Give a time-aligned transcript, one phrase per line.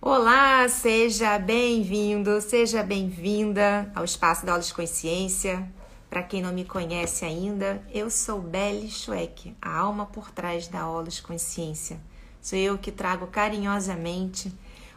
[0.00, 5.68] Olá, seja bem-vindo, seja bem-vinda ao Espaço da de Consciência.
[6.08, 10.84] Para quem não me conhece ainda, eu sou Belle Schweck, a alma por trás da
[11.02, 11.98] de Consciência.
[12.40, 14.52] Sou eu que trago carinhosamente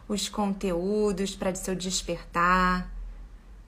[0.08, 2.88] os conteúdos para seu despertar,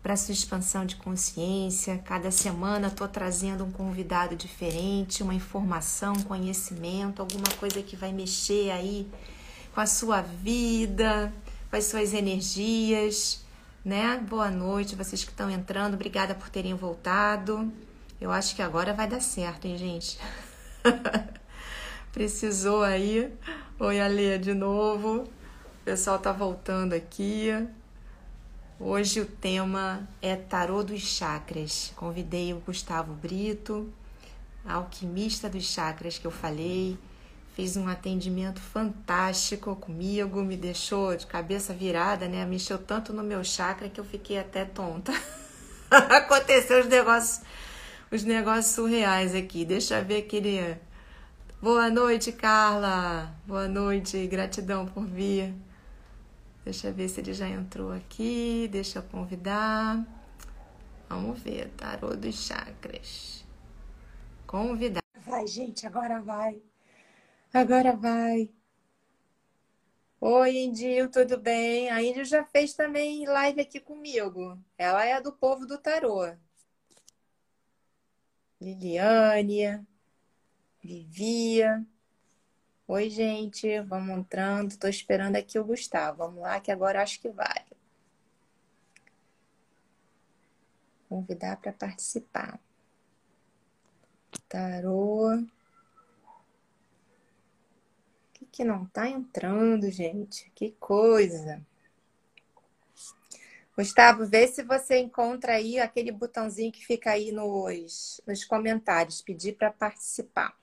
[0.03, 1.97] para sua expansão de consciência.
[2.05, 8.69] Cada semana estou trazendo um convidado diferente, uma informação, conhecimento, alguma coisa que vai mexer
[8.69, 9.07] aí
[9.73, 11.33] com a sua vida,
[11.69, 13.43] com as suas energias,
[13.83, 14.17] né?
[14.17, 17.71] Boa noite, vocês que estão entrando, obrigada por terem voltado.
[18.21, 20.19] Eu acho que agora vai dar certo, hein, gente?
[22.13, 23.33] Precisou aí.
[23.79, 25.23] Oi, Alê, de novo.
[25.23, 27.49] O pessoal tá voltando aqui.
[28.79, 31.91] Hoje o tema é Tarô dos Chakras.
[31.95, 33.91] Convidei o Gustavo Brito,
[34.63, 36.95] alquimista dos chakras que eu falei
[37.55, 42.45] fez um atendimento fantástico comigo, me deixou de cabeça virada, né?
[42.45, 45.11] Mexeu tanto no meu chakra que eu fiquei até tonta.
[45.89, 47.41] Aconteceu os negócios,
[48.11, 49.63] os negócios surreais aqui.
[49.65, 50.77] Deixa eu ver aquele.
[51.61, 53.33] Boa noite, Carla.
[53.45, 55.53] Boa noite, gratidão por vir.
[56.65, 58.67] Deixa eu ver se ele já entrou aqui.
[58.71, 60.03] Deixa eu convidar.
[61.07, 63.45] Vamos ver, tarô dos chakras.
[64.47, 65.03] Convidar.
[65.25, 66.72] Vai, gente, agora vai.
[67.53, 68.51] Agora vai.
[70.19, 71.89] Oi, Indil, tudo bem?
[71.91, 74.57] A Indil já fez também live aqui comigo.
[74.75, 76.35] Ela é do povo do tarô.
[78.59, 79.85] Liliane,
[80.81, 81.85] Vivia.
[82.87, 84.77] Oi, gente, vamos entrando.
[84.77, 86.17] Tô esperando aqui o Gustavo.
[86.19, 87.65] Vamos lá, que agora acho que vai.
[91.07, 92.59] Convidar para participar.
[94.49, 95.45] Tarô
[98.53, 100.51] que não tá entrando, gente?
[100.53, 101.59] Que coisa.
[103.75, 109.53] Gustavo, vê se você encontra aí aquele botãozinho que fica aí nos, nos comentários, pedir
[109.53, 110.55] para participar.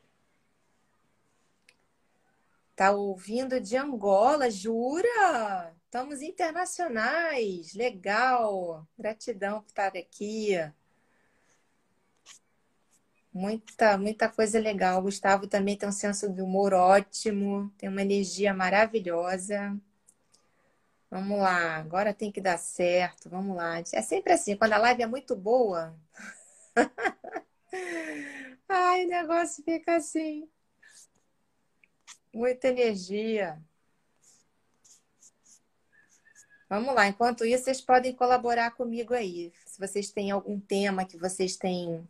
[2.77, 5.75] Tá ouvindo de Angola, jura?
[5.84, 8.87] Estamos internacionais, legal.
[8.97, 10.50] Gratidão por estar aqui.
[13.33, 14.99] Muita, muita coisa legal.
[14.99, 19.77] O Gustavo também tem um senso de humor ótimo, tem uma energia maravilhosa.
[21.11, 23.29] Vamos lá, agora tem que dar certo.
[23.29, 23.79] Vamos lá.
[23.93, 25.95] É sempre assim, quando a live é muito boa.
[28.69, 30.49] Ai, o negócio fica assim.
[32.33, 33.61] Muita energia.
[36.69, 39.53] Vamos lá, enquanto isso, vocês podem colaborar comigo aí.
[39.67, 42.09] Se vocês têm algum tema que vocês têm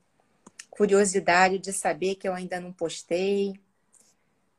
[0.71, 3.61] curiosidade de saber que eu ainda não postei.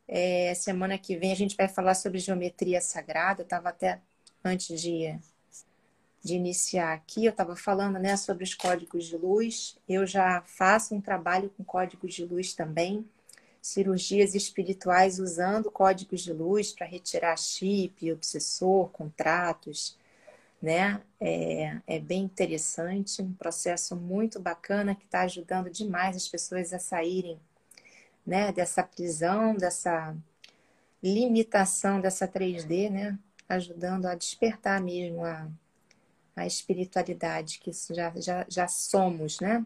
[0.08, 3.42] É, semana que vem a gente vai falar sobre geometria sagrada.
[3.42, 4.00] Eu estava até
[4.44, 5.18] antes de,
[6.24, 9.78] de iniciar aqui, eu estava falando né, sobre os códigos de luz.
[9.88, 13.08] Eu já faço um trabalho com códigos de luz também,
[13.62, 20.00] cirurgias espirituais usando códigos de luz para retirar chip, obsessor, contratos
[20.62, 21.02] né?
[21.20, 26.80] É, é bem interessante, um processo muito bacana que está ajudando demais as pessoas a
[26.80, 27.40] saírem,
[28.26, 28.52] né?
[28.52, 30.16] Dessa prisão, dessa
[31.02, 33.18] limitação dessa 3D, né?
[33.50, 35.48] Ajudando a despertar mesmo a,
[36.36, 39.66] a espiritualidade que já, já, já somos, né?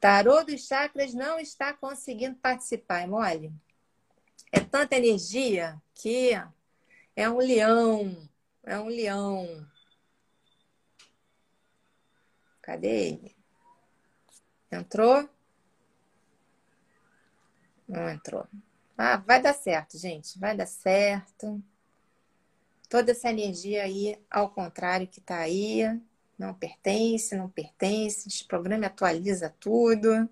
[0.00, 3.52] Tarô dos chakras não está conseguindo participar, é mole?
[4.52, 6.30] É tanta energia que
[7.16, 8.27] é um leão,
[8.68, 9.66] é um leão.
[12.60, 13.36] Cadê ele?
[14.70, 15.28] Entrou?
[17.88, 18.46] Não entrou.
[18.96, 20.38] Ah, vai dar certo, gente.
[20.38, 21.62] Vai dar certo.
[22.88, 25.84] Toda essa energia aí, ao contrário que tá aí,
[26.38, 28.28] não pertence, não pertence.
[28.28, 30.28] Desprograma e atualiza tudo.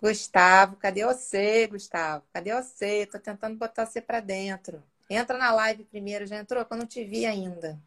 [0.00, 2.24] Gustavo, cadê você, Gustavo?
[2.32, 3.06] Cadê você?
[3.06, 4.82] Tô tentando botar você para dentro.
[5.08, 6.66] Entra na live primeiro, já entrou?
[6.68, 7.78] Eu não te vi ainda.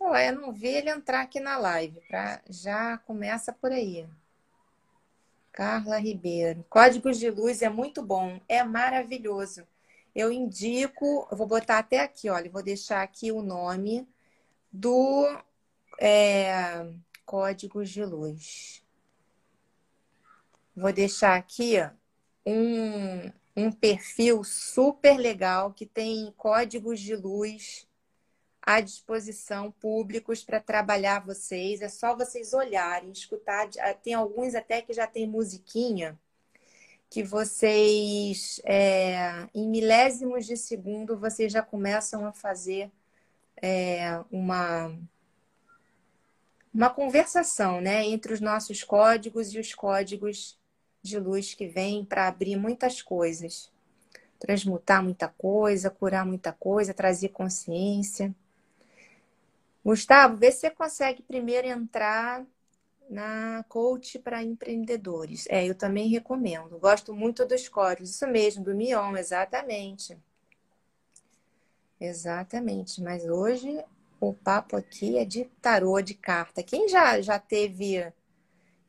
[0.00, 2.00] Ué, eu não vi ele entrar aqui na live.
[2.08, 2.40] Pra...
[2.48, 4.06] Já começa por aí.
[5.50, 6.64] Carla Ribeiro.
[6.70, 9.66] Códigos de luz é muito bom, é maravilhoso.
[10.14, 14.08] Eu indico, eu vou botar até aqui, olha, vou deixar aqui o nome
[14.72, 15.26] do.
[16.00, 16.86] É
[17.28, 18.82] códigos de luz.
[20.74, 21.74] Vou deixar aqui
[22.46, 27.86] um, um perfil super legal que tem códigos de luz
[28.62, 31.82] à disposição públicos para trabalhar vocês.
[31.82, 33.68] É só vocês olharem, escutar.
[34.02, 36.18] Tem alguns até que já tem musiquinha.
[37.10, 42.90] que vocês, é, em milésimos de segundo, vocês já começam a fazer
[43.62, 44.96] é, uma,
[46.78, 50.56] uma conversação né, entre os nossos códigos e os códigos
[51.02, 53.68] de luz que vêm para abrir muitas coisas,
[54.38, 58.32] transmutar muita coisa, curar muita coisa, trazer consciência.
[59.84, 62.46] Gustavo, vê se você consegue primeiro entrar
[63.10, 65.48] na coach para empreendedores.
[65.48, 66.78] É, eu também recomendo.
[66.78, 68.10] Gosto muito dos códigos.
[68.10, 70.16] Isso mesmo, do Mion, exatamente.
[72.00, 73.02] Exatamente.
[73.02, 73.84] Mas hoje
[74.20, 76.62] o papo aqui é de tarô de carta.
[76.62, 78.12] Quem já, já teve.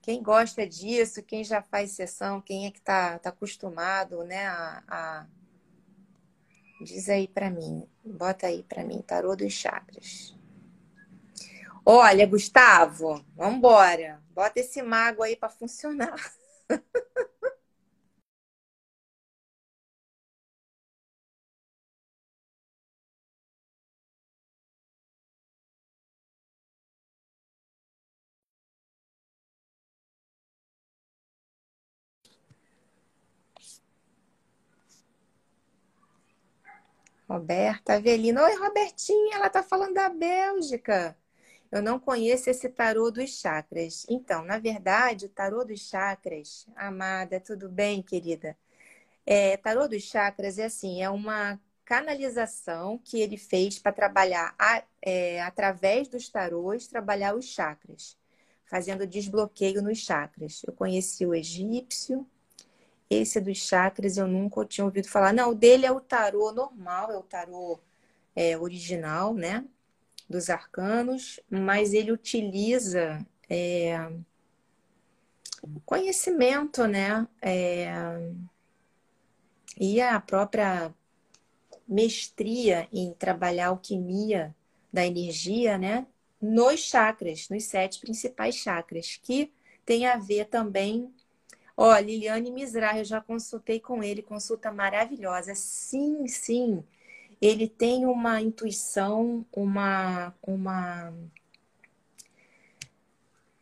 [0.02, 4.84] Quem gosta disso, quem já faz sessão, quem é que está tá acostumado, né, a,
[4.88, 5.28] a...
[6.82, 10.34] Diz aí para mim, bota aí para mim, tarô dos chakras.
[11.86, 13.62] Olha, Gustavo, vamos.
[14.34, 16.16] Bota esse mago aí para funcionar.
[37.30, 38.42] Roberta Avelino.
[38.42, 41.16] Oi, Robertinha, ela tá falando da Bélgica.
[41.72, 44.06] Eu não conheço esse tarô dos chakras.
[44.10, 48.58] Então, na verdade, o tarô dos chakras, amada, tudo bem, querida?
[49.26, 54.84] É, tarô dos chakras é assim, é uma canalização que ele fez para trabalhar a,
[55.02, 58.18] é, através dos tarôs, trabalhar os chakras,
[58.66, 60.64] fazendo desbloqueio nos chakras.
[60.66, 62.28] Eu conheci o egípcio,
[63.10, 65.34] esse dos chakras eu nunca tinha ouvido falar.
[65.34, 67.80] Não, o dele é o tarô normal, é o tarô
[68.36, 69.66] é, original, né?
[70.30, 73.98] dos arcanos, mas ele utiliza é,
[75.84, 77.28] conhecimento, né?
[77.42, 77.92] É,
[79.80, 80.94] e a própria
[81.88, 84.56] mestria em trabalhar alquimia
[84.94, 86.06] da energia, né?
[86.40, 89.52] Nos chakras, nos sete principais chakras, que
[89.84, 91.12] tem a ver também.
[91.82, 95.56] Ó, Liliane Misra, eu já consultei com ele, consulta maravilhosa.
[95.56, 96.84] Sim, sim
[97.42, 101.14] ele tem uma intuição, uma, uma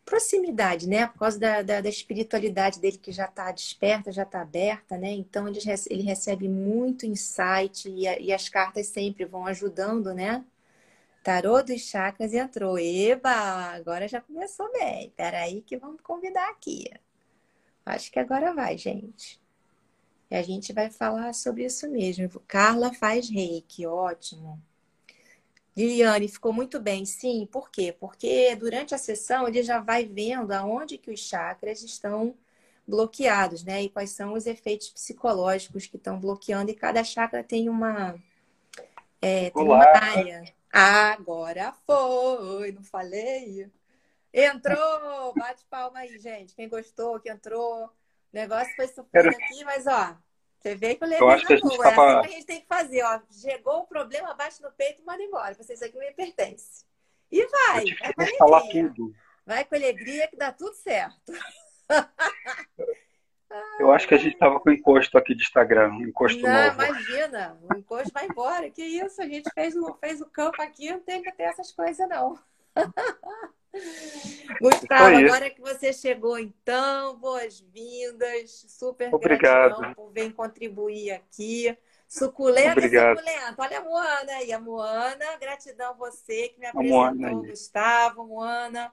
[0.04, 1.06] proximidade, né?
[1.08, 5.12] Por causa da, da, da espiritualidade dele que já está desperta, já está aberta, né?
[5.12, 10.44] Então ele, ele recebe muito insight e, a, e, as cartas sempre vão ajudando, né?
[11.24, 12.80] Tarô dos chakras entrou.
[12.80, 13.30] Eba,
[13.76, 15.12] agora já começou bem.
[15.16, 16.90] Peraí que vamos convidar aqui.
[17.88, 19.40] Acho que agora vai, gente.
[20.30, 22.30] E a gente vai falar sobre isso mesmo.
[22.48, 24.62] Carla faz reiki, ótimo.
[25.76, 27.06] Liliane, ficou muito bem.
[27.06, 27.96] Sim, por quê?
[27.98, 32.36] Porque durante a sessão ele já vai vendo aonde que os chakras estão
[32.86, 33.84] bloqueados, né?
[33.84, 36.72] E quais são os efeitos psicológicos que estão bloqueando.
[36.72, 38.16] E cada chakra tem uma,
[39.22, 40.44] é, tem uma área.
[40.72, 43.72] agora foi, não falei?
[44.40, 45.34] Entrou!
[45.34, 46.54] Bate palma aí, gente.
[46.54, 47.86] Quem gostou, que entrou.
[47.86, 47.92] O
[48.32, 50.16] negócio foi sofrido aqui, mas ó,
[50.60, 53.20] você vê que o legal é assim que a gente tem que fazer, ó.
[53.32, 55.56] Chegou o problema, bate no peito e manda embora.
[55.56, 56.86] Vocês aqui me pertence.
[57.32, 58.38] E vai, vai com alegria.
[58.38, 59.16] Falar tudo.
[59.44, 61.34] Vai com alegria que dá tudo certo.
[63.80, 66.84] Eu acho que a gente estava com encosto aqui de Instagram, encosto não, novo.
[66.84, 68.70] imagina, o encosto vai embora.
[68.70, 72.08] Que isso, a gente fez fez o campo aqui, não tem que ter essas coisas,
[72.08, 72.38] não.
[74.62, 78.66] Gustavo, agora que você chegou, então, boas-vindas.
[78.68, 79.70] Super Obrigado.
[79.76, 81.78] gratidão por vir contribuir aqui.
[82.08, 83.18] Suculenta, Obrigado.
[83.18, 83.56] suculenta.
[83.62, 85.38] Olha a Moana aí, a Moana.
[85.40, 88.92] Gratidão você que me apresentou, Gustavo, Moana.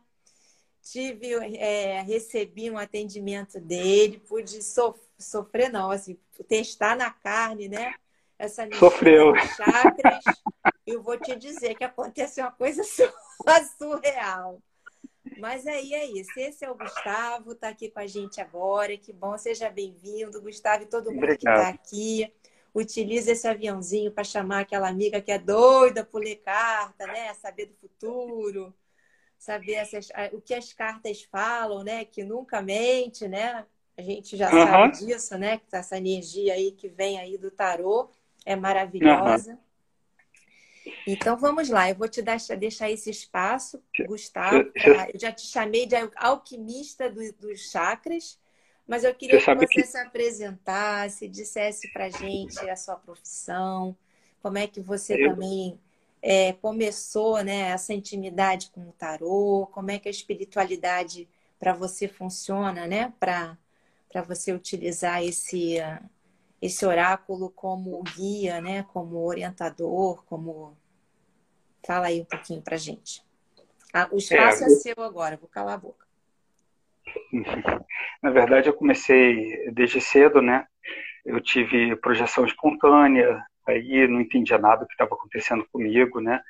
[0.82, 7.94] Tive, é, recebi um atendimento dele, pude sof sofrer, não, assim, testar na carne, né?
[8.38, 9.32] Essa Sofreu.
[9.56, 10.24] chakras.
[10.86, 12.82] Eu vou te dizer que aconteceu uma coisa
[13.78, 14.60] surreal.
[15.38, 16.30] Mas aí é isso.
[16.36, 18.96] Esse é o Gustavo, está aqui com a gente agora.
[18.96, 21.38] Que bom, seja bem-vindo, Gustavo, e todo mundo Obrigado.
[21.38, 22.32] que está aqui.
[22.74, 27.32] Utilize esse aviãozinho para chamar aquela amiga que é doida por ler carta, né?
[27.34, 28.74] Saber do futuro,
[29.38, 32.04] saber essas, o que as cartas falam, né?
[32.04, 33.64] Que nunca mente, né?
[33.96, 34.66] A gente já uhum.
[34.66, 35.58] sabe disso, né?
[35.58, 38.10] Que essa energia aí que vem aí do tarô
[38.44, 39.52] é maravilhosa.
[39.52, 39.58] Uhum.
[41.06, 44.64] Então vamos lá, eu vou te deixar esse espaço, Gustavo.
[44.72, 45.10] Pra...
[45.10, 48.38] Eu já te chamei de alquimista do, dos chakras,
[48.86, 49.86] mas eu queria você que você que...
[49.86, 53.96] se apresentasse, dissesse para gente a sua profissão,
[54.42, 55.30] como é que você eu...
[55.30, 55.80] também
[56.20, 62.08] é, começou né, essa intimidade com o tarô, como é que a espiritualidade para você
[62.08, 63.12] funciona, né?
[63.18, 63.58] Para
[64.14, 65.80] para você utilizar esse
[66.64, 70.74] esse oráculo como guia, né, como orientador, como
[71.86, 73.22] fala aí um pouquinho para gente.
[73.92, 76.06] Ah, o espaço é, é seu agora, vou calar a boca.
[78.22, 80.66] Na verdade, eu comecei desde cedo, né?
[81.22, 86.40] Eu tive projeção espontânea, aí não entendia nada do que estava acontecendo comigo, né?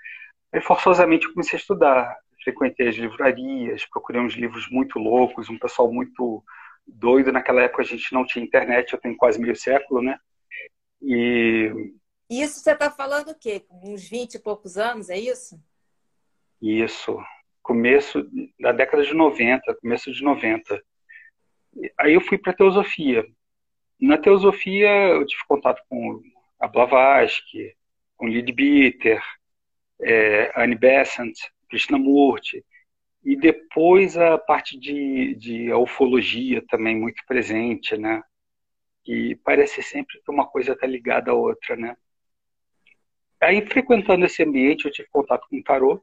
[0.53, 5.93] Aí forçosamente comecei a estudar, frequentei as livrarias, procurei uns livros muito loucos, um pessoal
[5.93, 6.41] muito
[6.87, 7.33] doido.
[7.33, 10.19] Naquela época a gente não tinha internet, eu tenho quase meio século, né?
[11.03, 11.71] E.
[12.31, 13.65] Isso você está falando o quê?
[13.71, 15.61] Uns 20 e poucos anos, é isso?
[16.61, 17.19] Isso.
[17.63, 18.27] Começo
[18.59, 20.83] da década de 90, começo de 90.
[21.99, 23.25] Aí eu fui para teosofia.
[24.01, 26.23] Na teosofia eu tive contato com
[26.59, 27.75] a Blavatsky,
[28.17, 29.23] com Leadbeater,
[30.01, 31.35] é, Annie Besant,
[31.69, 32.65] Krishnamurti.
[33.25, 38.23] E depois a parte de, de ufologia também muito presente, né?
[39.07, 41.97] E parece sempre que uma coisa está ligada à outra, né?
[43.41, 46.03] Aí, frequentando esse ambiente, eu tive contato com o tarô,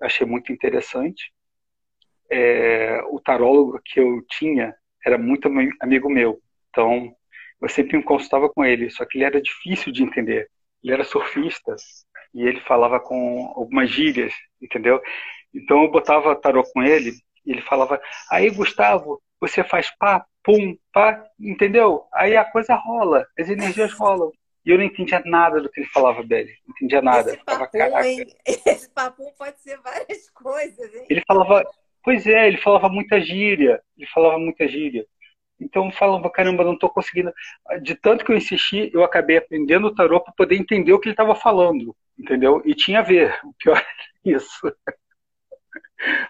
[0.00, 1.32] achei muito interessante.
[2.30, 4.74] É, o tarólogo que eu tinha
[5.04, 5.48] era muito
[5.80, 7.14] amigo meu, então
[7.60, 10.50] eu sempre me consultava com ele, só que ele era difícil de entender.
[10.82, 11.74] Ele era surfista
[12.34, 15.00] e ele falava com algumas gírias, entendeu?
[15.54, 17.12] Então eu botava tarô com ele
[17.46, 22.04] e ele falava: Aí, Gustavo, você faz pá, pum, pá, entendeu?
[22.12, 24.32] Aí a coisa rola, as energias rolam.
[24.64, 26.50] E eu não entendia nada do que ele falava dele.
[26.66, 27.30] Não entendia nada.
[27.30, 27.78] Esse papum?
[28.66, 31.06] Esse papum pode ser várias coisas, hein?
[31.10, 31.62] Ele falava,
[32.02, 33.82] pois é, ele falava muita gíria.
[33.96, 35.06] Ele falava muita gíria.
[35.60, 37.32] Então eu falava, caramba, não estou conseguindo.
[37.82, 41.08] De tanto que eu insisti, eu acabei aprendendo o tarô para poder entender o que
[41.08, 42.62] ele estava falando, entendeu?
[42.64, 43.38] E tinha a ver.
[43.44, 43.76] O pior
[44.26, 44.72] é isso.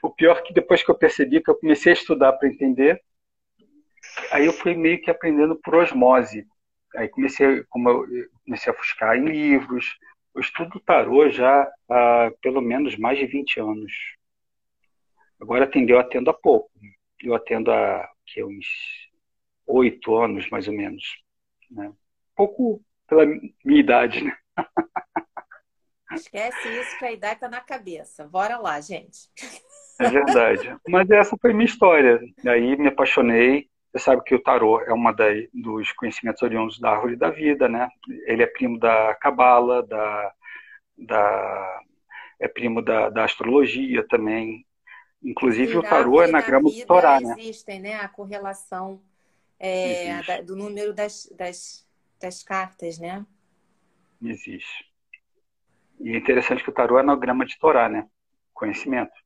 [0.02, 3.02] O pior é que depois que eu percebi que eu comecei a estudar para entender,
[4.30, 6.46] aí eu fui meio que aprendendo por osmose.
[6.96, 9.98] Aí comecei, como eu comecei a buscar em livros.
[10.34, 13.92] Eu estudo tarô já há pelo menos mais de 20 anos.
[15.40, 16.70] Agora atendeu, eu atendo há pouco.
[17.22, 18.66] Eu atendo há que, uns
[19.66, 21.04] oito anos, mais ou menos.
[21.70, 21.92] Né?
[22.36, 24.36] Pouco pela minha idade, né?
[26.12, 28.26] Esquece isso que a idade tá na cabeça.
[28.28, 29.28] Bora lá, gente.
[29.98, 30.76] É verdade.
[30.88, 32.20] Mas essa foi minha história.
[32.46, 33.68] Aí me apaixonei.
[33.92, 35.14] Você sabe que o tarô é uma
[35.52, 37.88] dos conhecimentos oriundos da árvore da vida, né?
[38.26, 40.32] Ele é primo da cabala, da,
[40.98, 41.80] da
[42.40, 44.66] é primo da, da astrologia também.
[45.22, 47.34] Inclusive o tarô é na grama do Torá, né?
[47.38, 47.94] Existem, né?
[47.94, 49.00] A correlação
[49.58, 51.86] é, da, do número das, das,
[52.20, 53.24] das cartas, né?
[54.20, 54.92] Existe.
[56.00, 58.06] E é interessante que o tarô é anagrama de Torá, né?
[58.52, 59.23] Conhecimento.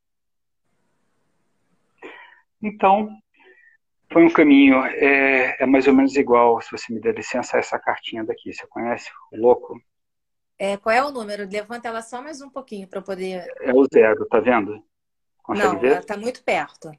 [2.61, 3.09] Então,
[4.11, 7.79] foi um caminho, é, é, mais ou menos igual, se você me der licença, essa
[7.79, 8.53] cartinha daqui.
[8.53, 9.09] Você conhece?
[9.31, 9.79] O louco?
[10.57, 11.47] É, qual é o número?
[11.49, 13.45] Levanta ela só mais um pouquinho para poder.
[13.61, 14.83] É o zero, tá vendo?
[15.41, 15.87] Consegue Não, ver?
[15.91, 16.91] ela está muito perto.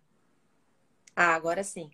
[1.15, 1.91] Ah, agora sim.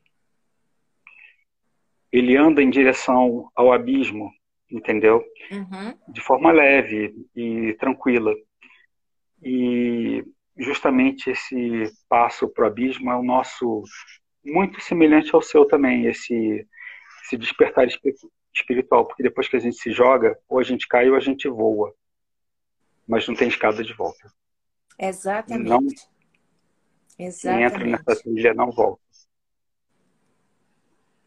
[2.12, 4.30] Ele anda em direção ao abismo
[4.70, 5.24] entendeu?
[5.50, 5.96] Uhum.
[6.08, 8.34] De forma leve e tranquila.
[9.42, 10.24] E
[10.56, 13.82] justamente esse passo para o abismo é o nosso
[14.44, 16.66] muito semelhante ao seu também, esse,
[17.24, 17.86] esse despertar
[18.54, 21.48] espiritual, porque depois que a gente se joga, ou a gente cai ou a gente
[21.48, 21.92] voa,
[23.06, 24.32] mas não tem escada de volta.
[24.98, 25.68] Exatamente.
[25.68, 25.80] Não,
[27.18, 27.74] Exatamente.
[27.74, 29.02] Entra nessa trilha não volta.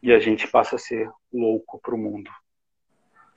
[0.02, 2.30] E a gente passa a ser louco para o mundo.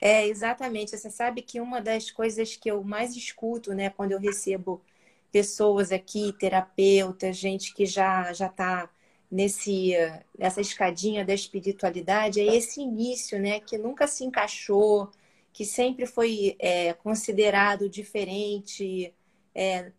[0.00, 0.96] É, exatamente.
[0.96, 4.82] Você sabe que uma das coisas que eu mais escuto, né, quando eu recebo
[5.34, 8.88] pessoas aqui, terapeutas, gente que já já está
[9.30, 9.92] nesse
[10.38, 15.10] nessa escadinha da espiritualidade, é esse início, né, que nunca se encaixou,
[15.52, 19.12] que sempre foi é, considerado diferente,
[19.54, 19.92] é,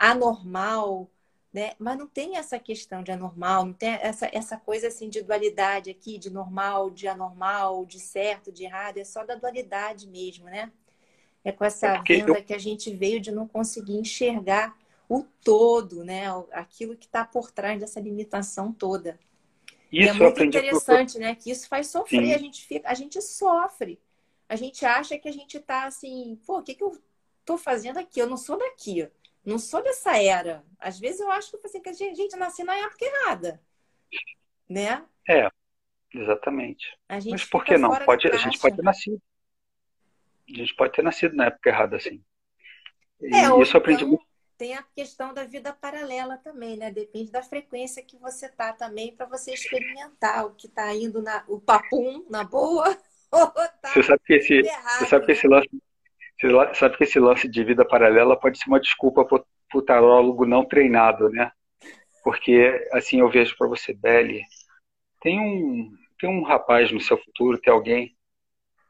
[0.00, 1.08] anormal,
[1.52, 1.72] né?
[1.78, 5.90] Mas não tem essa questão de anormal, não tem essa, essa coisa assim de dualidade
[5.90, 10.72] aqui, de normal, de anormal, de certo, de errado, é só da dualidade mesmo, né?
[11.44, 12.44] É com essa é venda eu...
[12.44, 14.76] que a gente veio de não conseguir enxergar
[15.08, 16.24] o todo, né?
[16.52, 19.18] Aquilo que está por trás dessa limitação toda.
[19.90, 21.34] Isso é muito interessante, né?
[21.34, 22.34] Que isso faz sofrer, Sim.
[22.34, 23.98] a gente fica, a gente sofre.
[24.48, 26.96] A gente acha que a gente está assim, pô, o que, que eu
[27.40, 28.20] estou fazendo aqui?
[28.20, 29.08] Eu não sou daqui.
[29.44, 30.62] Não sou dessa era.
[30.78, 33.62] Às vezes eu acho que, assim, que a gente, gente nasceu na época errada.
[34.68, 35.02] Né?
[35.26, 35.48] É,
[36.14, 36.86] exatamente.
[37.08, 37.90] Mas por que não?
[38.04, 39.20] Pode, a gente pode ter nascido.
[40.50, 42.22] A gente pode ter nascido na época errada, assim.
[43.20, 44.26] E é, isso eu aprendi então, muito.
[44.56, 46.90] tem a questão da vida paralela também, né?
[46.90, 51.44] Depende da frequência que você tá também para você experimentar o que está indo na
[51.48, 52.96] o papum na boa
[53.30, 55.56] ou tá você sabe que esse, errado, você sabe que esse né?
[55.56, 55.68] lance
[56.40, 59.42] você sabe que esse lance de vida paralela pode ser uma desculpa para
[59.74, 61.50] o tarólogo não treinado, né?
[62.22, 64.42] Porque assim eu vejo para você, Belle,
[65.20, 68.16] tem um tem um rapaz no seu futuro, tem alguém,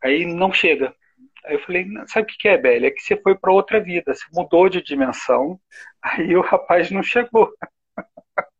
[0.02, 0.94] aí não chega,
[1.44, 2.86] Aí eu falei, sabe o que é, Beli?
[2.86, 5.60] É que você foi para outra vida, você mudou de dimensão,
[6.02, 7.52] aí o rapaz não chegou.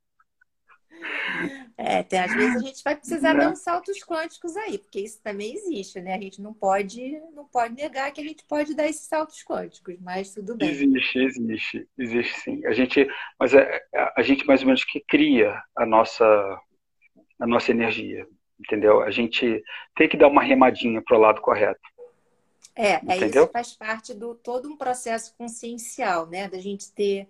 [1.80, 3.44] É, tem, às vezes a gente vai precisar né?
[3.44, 6.14] dar uns saltos quânticos aí, porque isso também existe, né?
[6.14, 9.96] A gente não pode, não pode negar que a gente pode dar esses saltos quânticos,
[10.00, 10.68] mas tudo bem.
[10.68, 12.66] Existe, existe, existe sim.
[12.66, 13.08] A gente,
[13.38, 16.26] mas é, a, a gente mais ou menos que cria a nossa,
[17.38, 18.26] a nossa energia,
[18.58, 19.00] entendeu?
[19.00, 19.62] A gente
[19.94, 21.80] tem que dar uma remadinha para o lado correto.
[22.80, 26.48] É, é isso faz parte do todo um processo consciencial, né?
[26.48, 27.26] Da gente ter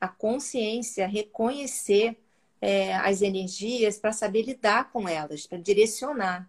[0.00, 2.16] a consciência, reconhecer
[2.60, 6.48] é, as energias para saber lidar com elas, para direcionar.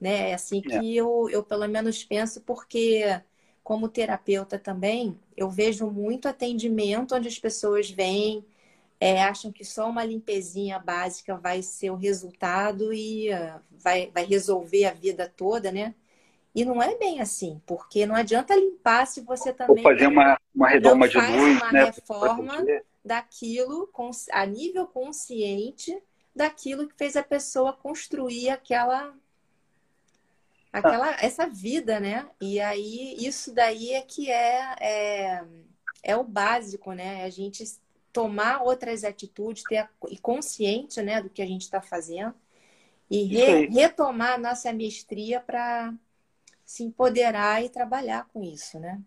[0.00, 0.30] Né?
[0.30, 0.82] É assim que é.
[0.82, 3.04] eu, eu, pelo menos, penso, porque,
[3.62, 8.44] como terapeuta também, eu vejo muito atendimento onde as pessoas vêm,
[8.98, 14.24] é, acham que só uma limpezinha básica vai ser o resultado e uh, vai, vai
[14.24, 15.94] resolver a vida toda, né?
[16.56, 19.76] E não é bem assim, porque não adianta limpar se você também.
[19.76, 21.84] Ou fazer uma, uma redoma de luz, uma né?
[21.84, 22.64] reforma
[23.04, 23.90] daquilo
[24.32, 26.02] a nível consciente
[26.34, 29.14] daquilo que fez a pessoa construir aquela
[30.72, 32.26] aquela essa vida, né?
[32.40, 35.44] E aí isso daí é que é, é,
[36.02, 37.22] é o básico, né?
[37.24, 37.64] A gente
[38.14, 42.34] tomar outras atitudes, ter e consciente, né, do que a gente está fazendo
[43.10, 45.92] e re, retomar a nossa mestria para
[46.66, 49.00] se empoderar e trabalhar com isso, né?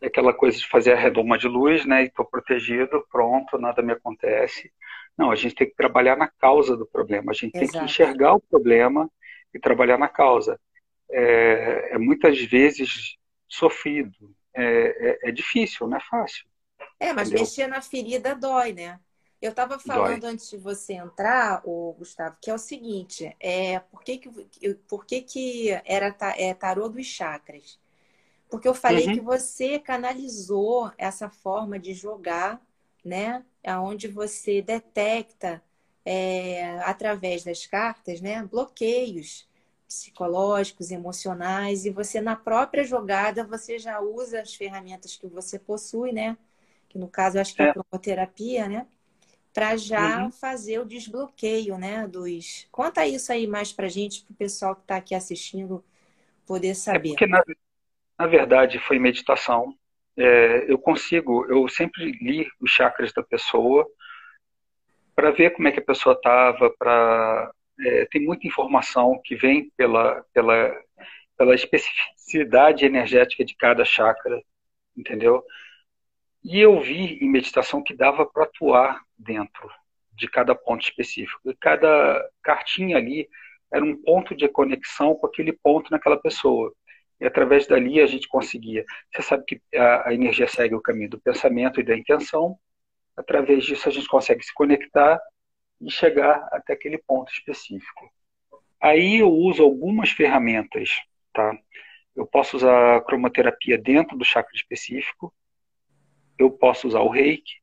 [0.00, 2.04] É aquela coisa de fazer a redoma de luz, né?
[2.04, 4.72] E estou protegido, pronto, nada me acontece.
[5.18, 7.32] Não, a gente tem que trabalhar na causa do problema.
[7.32, 7.72] A gente Exato.
[7.72, 9.10] tem que enxergar o problema
[9.52, 10.58] e trabalhar na causa.
[11.10, 13.16] É, é muitas vezes
[13.48, 14.34] sofrido.
[14.54, 16.44] É, é, é, difícil, não é fácil.
[17.00, 17.44] É, mas entendeu?
[17.44, 18.98] mexer na ferida dói, né?
[19.42, 20.30] Eu estava falando Dói.
[20.30, 25.04] antes de você entrar, o Gustavo, que é o seguinte: é, por que, que, por
[25.04, 27.76] que, que era é, tarô dos chakras?
[28.48, 29.14] Porque eu falei uhum.
[29.14, 32.62] que você canalizou essa forma de jogar,
[33.04, 33.44] né?
[33.80, 35.60] Onde você detecta
[36.04, 38.44] é, através das cartas, né?
[38.44, 39.48] Bloqueios
[39.88, 46.12] psicológicos, emocionais, e você na própria jogada você já usa as ferramentas que você possui,
[46.12, 46.38] né?
[46.88, 48.86] Que no caso eu acho que é, é a cromoterapia, né?
[49.52, 50.32] Para já uhum.
[50.32, 52.06] fazer o desbloqueio, né?
[52.06, 52.66] Dos.
[52.70, 55.84] Conta isso aí mais para gente, para o pessoal que está aqui assistindo
[56.46, 57.10] poder é saber.
[57.10, 57.42] É porque, na,
[58.18, 59.74] na verdade, foi meditação.
[60.16, 63.86] É, eu consigo, eu sempre li os chakras da pessoa
[65.14, 69.70] para ver como é que a pessoa estava, para é, tem muita informação que vem
[69.76, 70.74] pela, pela,
[71.36, 74.42] pela especificidade energética de cada chakra,
[74.96, 75.42] entendeu?
[76.44, 79.70] E eu vi em meditação que dava para atuar dentro
[80.12, 81.50] de cada ponto específico.
[81.50, 83.28] E cada cartinha ali
[83.72, 86.72] era um ponto de conexão com aquele ponto naquela pessoa.
[87.20, 88.84] E através dali a gente conseguia.
[89.12, 92.58] Você sabe que a, energia segue o caminho do pensamento e da intenção.
[93.16, 95.20] Através disso a gente consegue se conectar
[95.80, 98.10] e chegar até aquele ponto específico.
[98.80, 100.90] Aí eu uso algumas ferramentas,
[101.32, 101.56] tá?
[102.16, 105.32] Eu posso usar a cromoterapia dentro do chakra específico,
[106.42, 107.62] eu posso usar o reiki,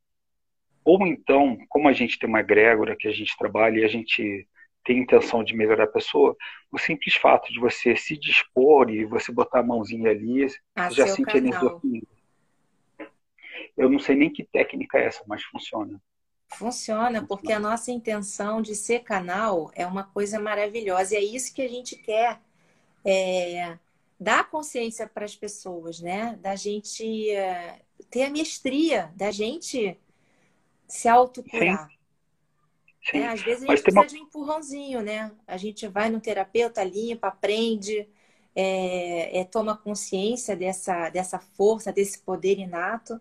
[0.84, 4.48] ou então, como a gente tem uma egrégora que a gente trabalha e a gente
[4.84, 6.36] tem intenção de melhorar a pessoa,
[6.72, 11.06] o simples fato de você se dispor e você botar a mãozinha ali, ah, já
[11.06, 11.70] sente a energia
[13.78, 16.02] Eu não sei nem que técnica é essa, mas funciona.
[16.56, 21.14] Funciona, porque a nossa intenção de ser canal é uma coisa maravilhosa.
[21.14, 22.40] E é isso que a gente quer
[23.06, 23.78] é,
[24.20, 26.36] dar consciência para as pessoas, né?
[26.42, 29.98] Da gente é, ter a mestria, da gente
[30.88, 31.88] se autocurar.
[31.90, 32.00] Sim.
[33.12, 33.20] Sim.
[33.20, 34.08] É, às vezes a gente precisa uma...
[34.08, 35.32] de um empurrãozinho, né?
[35.48, 38.08] A gente vai no terapeuta, limpa, aprende,
[38.56, 43.20] é, é, toma consciência dessa, dessa força, desse poder inato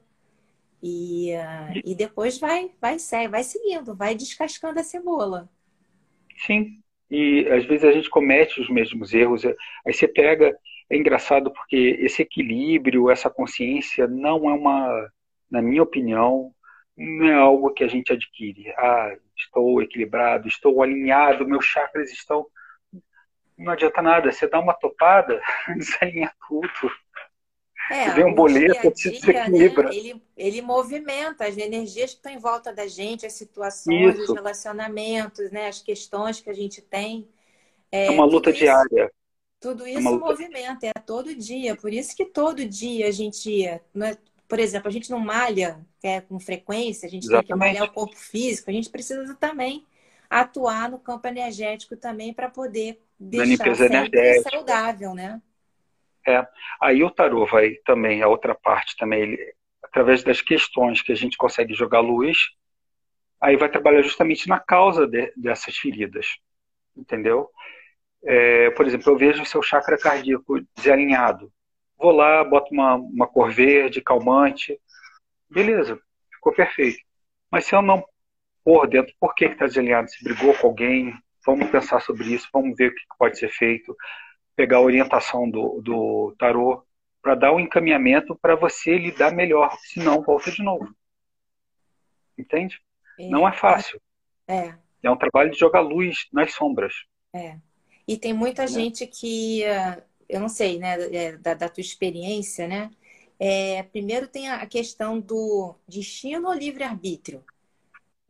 [0.82, 2.96] e, uh, e depois vai, vai,
[3.28, 5.48] vai seguindo, vai descascando a cebola.
[6.46, 9.44] Sim, e às vezes a gente comete os mesmos erros.
[9.44, 10.56] Aí você pega,
[10.90, 15.12] é engraçado porque esse equilíbrio, essa consciência não é uma,
[15.50, 16.52] na minha opinião,
[16.96, 18.70] não é algo que a gente adquire.
[18.76, 22.46] Ah, estou equilibrado, estou alinhado, meus chakras estão.
[23.56, 25.40] Não adianta nada, você dá uma topada,
[25.76, 26.90] desalinha tudo.
[27.90, 29.88] É, vem um boleto, dia você dia, desequilibra.
[29.88, 34.24] né, ele, ele movimenta as energias que estão em volta da gente, as situações, Isso.
[34.24, 37.28] os relacionamentos, né, as questões que a gente tem.
[37.90, 39.10] É É, uma luta diária.
[39.60, 40.34] Tudo É isso luta.
[40.36, 41.76] movimenta, é todo dia.
[41.76, 44.16] Por isso que todo dia a gente, né,
[44.48, 47.86] por exemplo, a gente não malha é, com frequência, a gente tem que malhar Exatamente.
[47.86, 49.86] o corpo físico, a gente precisa também
[50.30, 54.34] atuar no campo energético também para poder deixar sempre energética.
[54.34, 55.40] saudável, né?
[56.26, 56.46] É.
[56.80, 61.14] Aí o tarô vai também, a outra parte também, ele, através das questões que a
[61.14, 62.36] gente consegue jogar luz,
[63.40, 66.26] aí vai trabalhar justamente na causa de- dessas feridas,
[66.96, 67.50] entendeu?
[68.24, 71.52] É, por exemplo, eu vejo o seu chakra cardíaco desalinhado.
[71.96, 74.78] Vou lá, boto uma, uma cor verde, calmante,
[75.50, 76.00] beleza,
[76.32, 76.98] ficou perfeito.
[77.50, 78.04] Mas se eu não
[78.64, 80.10] pôr dentro, por que está desalinhado?
[80.10, 81.12] Se brigou com alguém?
[81.46, 83.96] Vamos pensar sobre isso, vamos ver o que pode ser feito
[84.54, 86.84] pegar a orientação do, do tarô
[87.22, 90.92] para dar um encaminhamento para você lidar melhor, senão volta de novo.
[92.36, 92.80] Entende?
[93.30, 94.00] Não é fácil.
[94.48, 96.92] É, É um trabalho de jogar luz nas sombras.
[97.32, 97.56] é.
[98.08, 98.68] E tem muita Né?
[98.68, 102.90] gente que, eh, eu não sei, né, é, da, da tua experiência, né?
[103.40, 107.44] É, primeiro tem a questão do destino ou livre-arbítrio,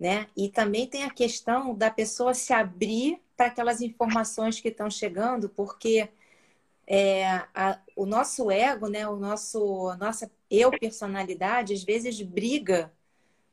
[0.01, 0.29] né?
[0.37, 5.49] E também tem a questão da pessoa se abrir para aquelas informações que estão chegando,
[5.51, 6.09] porque
[6.87, 12.93] é, a- o nosso ego, né, o nosso, a nossa eu personalidade, às vezes briga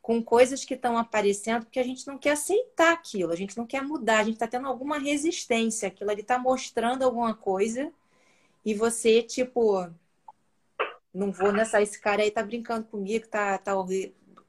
[0.06, 3.66] com coisas que estão aparecendo porque a gente não quer aceitar aquilo, a gente não
[3.66, 7.92] quer mudar, a gente está tendo alguma resistência, aquilo ali está mostrando alguma coisa
[8.64, 9.90] e você, tipo,
[11.12, 13.74] não vou nessa, esse cara aí tá brincando comigo, tá, tá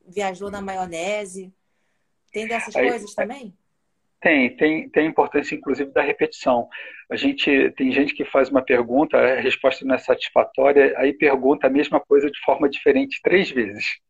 [0.07, 1.51] viajou na maionese.
[2.31, 3.57] Tem dessas Aí- coisas também?
[4.21, 6.69] Tem, tem, tem a importância, inclusive, da repetição.
[7.11, 11.67] A gente tem gente que faz uma pergunta, a resposta não é satisfatória, aí pergunta
[11.67, 14.05] a mesma coisa de forma diferente três vezes.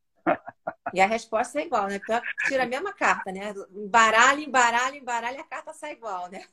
[0.94, 1.98] E a resposta é igual, né?
[1.98, 3.52] Que Tira a mesma carta, né?
[3.70, 6.44] Embaralha, embaralha, embaralha, a carta sai igual, né?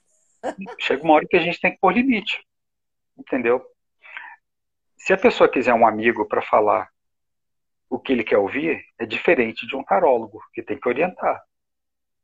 [0.80, 2.44] Chega uma hora que a gente tem que pôr limite,
[3.18, 3.66] entendeu?
[4.98, 6.90] Se a pessoa quiser um amigo para falar
[7.90, 11.42] o que ele quer ouvir, é diferente de um tarólogo, que tem que orientar.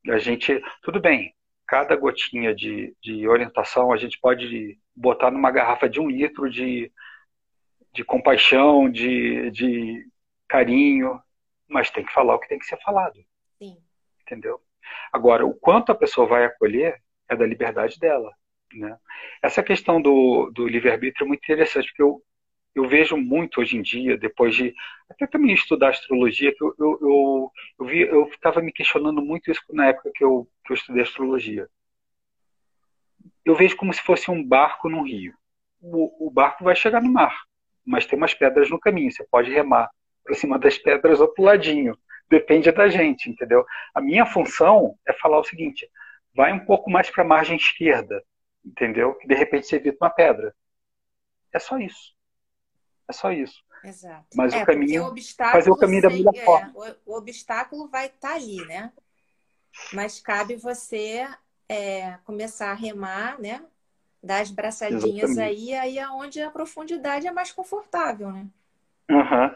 [0.09, 1.33] A gente, tudo bem,
[1.67, 6.91] cada gotinha de, de orientação a gente pode botar numa garrafa de um litro de,
[7.93, 10.07] de compaixão, de, de
[10.47, 11.21] carinho,
[11.69, 13.23] mas tem que falar o que tem que ser falado,
[13.57, 13.77] Sim.
[14.21, 14.59] entendeu?
[15.13, 18.33] Agora, o quanto a pessoa vai acolher é da liberdade dela,
[18.73, 18.97] né?
[19.41, 22.21] Essa questão do, do livre-arbítrio é muito interessante, porque eu,
[22.75, 24.73] eu vejo muito hoje em dia, depois de
[25.09, 29.51] até também estudar astrologia, que eu, eu, eu, eu, vi, eu ficava me questionando muito
[29.51, 31.67] isso na época que eu, que eu estudei astrologia.
[33.43, 35.33] Eu vejo como se fosse um barco num rio.
[35.81, 37.43] O, o barco vai chegar no mar,
[37.85, 39.11] mas tem umas pedras no caminho.
[39.11, 39.89] Você pode remar
[40.29, 41.97] para cima das pedras ou para o ladinho.
[42.29, 43.65] Depende da gente, entendeu?
[43.95, 45.89] A minha função é falar o seguinte:
[46.35, 48.23] vai um pouco mais para a margem esquerda,
[48.63, 49.15] entendeu?
[49.15, 50.55] Que de repente você evita uma pedra.
[51.51, 52.15] É só isso.
[53.07, 53.63] É só isso.
[53.83, 54.27] Exato.
[54.35, 56.71] Mas é, o caminho, o fazer o caminho da melhor é, forma.
[56.75, 58.93] o, o obstáculo vai estar ali, né?
[59.91, 61.27] Mas cabe você
[61.67, 63.65] é, começar a remar, né?
[64.21, 65.39] Dar as braçadinhas Exatamente.
[65.39, 68.45] aí, aí é onde a profundidade é mais confortável, né?
[69.09, 69.55] Aham.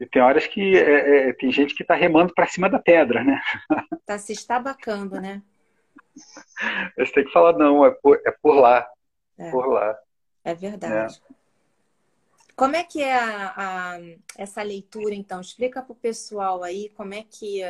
[0.00, 3.22] E tem horas que é, é, tem gente que está remando para cima da pedra,
[3.22, 3.40] né?
[4.06, 5.42] Tá se estabacando, né?
[6.96, 8.88] Você tem que falar, não, é por, é por lá,
[9.38, 9.50] É.
[9.50, 9.96] por lá.
[10.44, 11.20] É verdade.
[12.56, 13.98] Como é que é a, a-
[14.36, 15.40] essa leitura, então?
[15.40, 17.60] Explica para o pessoal aí como é que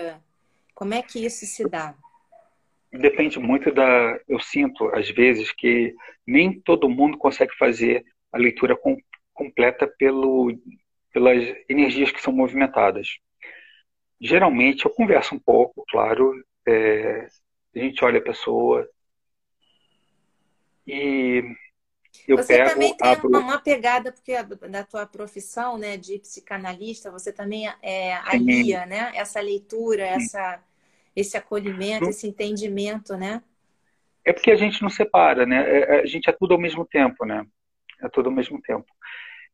[0.74, 1.94] como é que isso se dá.
[2.92, 4.18] Depende muito da.
[4.26, 5.94] Eu sinto, às vezes, que
[6.26, 8.96] nem todo mundo consegue fazer a leitura com-
[9.34, 10.50] completa pelo,
[11.12, 13.08] pelas energias que são movimentadas.
[14.20, 16.32] Geralmente, eu converso um pouco, claro,
[16.66, 17.26] é,
[17.74, 18.88] a gente olha a pessoa
[20.86, 21.42] e
[22.28, 23.28] eu Você pego, também tem abro.
[23.28, 24.34] uma, pegada, porque
[24.68, 30.62] da tua profissão, né, de psicanalista, você também é, alia, né, essa leitura, essa,
[31.14, 33.42] esse acolhimento, esse entendimento, né?
[34.24, 35.56] É porque a gente não separa, né?
[35.56, 37.44] É- é- A gente é tudo ao mesmo tempo, né?
[38.02, 38.86] É tudo ao mesmo tempo.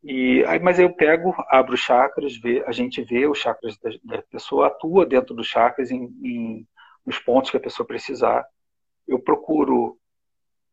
[0.02, 3.90] E aí, mas eu pego, abro os chakras, vê, a gente vê os chakras da,
[4.04, 6.68] da pessoa, atua dentro dos chakras em, em-
[7.04, 8.46] nos pontos que a pessoa precisar.
[9.09, 9.98] Eu procuro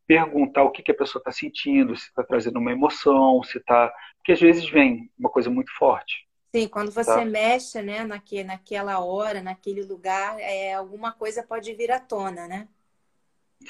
[0.06, 3.92] perguntar o que, que a pessoa está sentindo, se está trazendo uma emoção, se está.
[4.18, 6.26] Porque às vezes vem uma coisa muito forte.
[6.54, 7.24] Sim, quando você Tá.
[7.24, 12.68] mexe, né, naque, naquela hora, naquele lugar, é, alguma coisa pode vir à tona, né?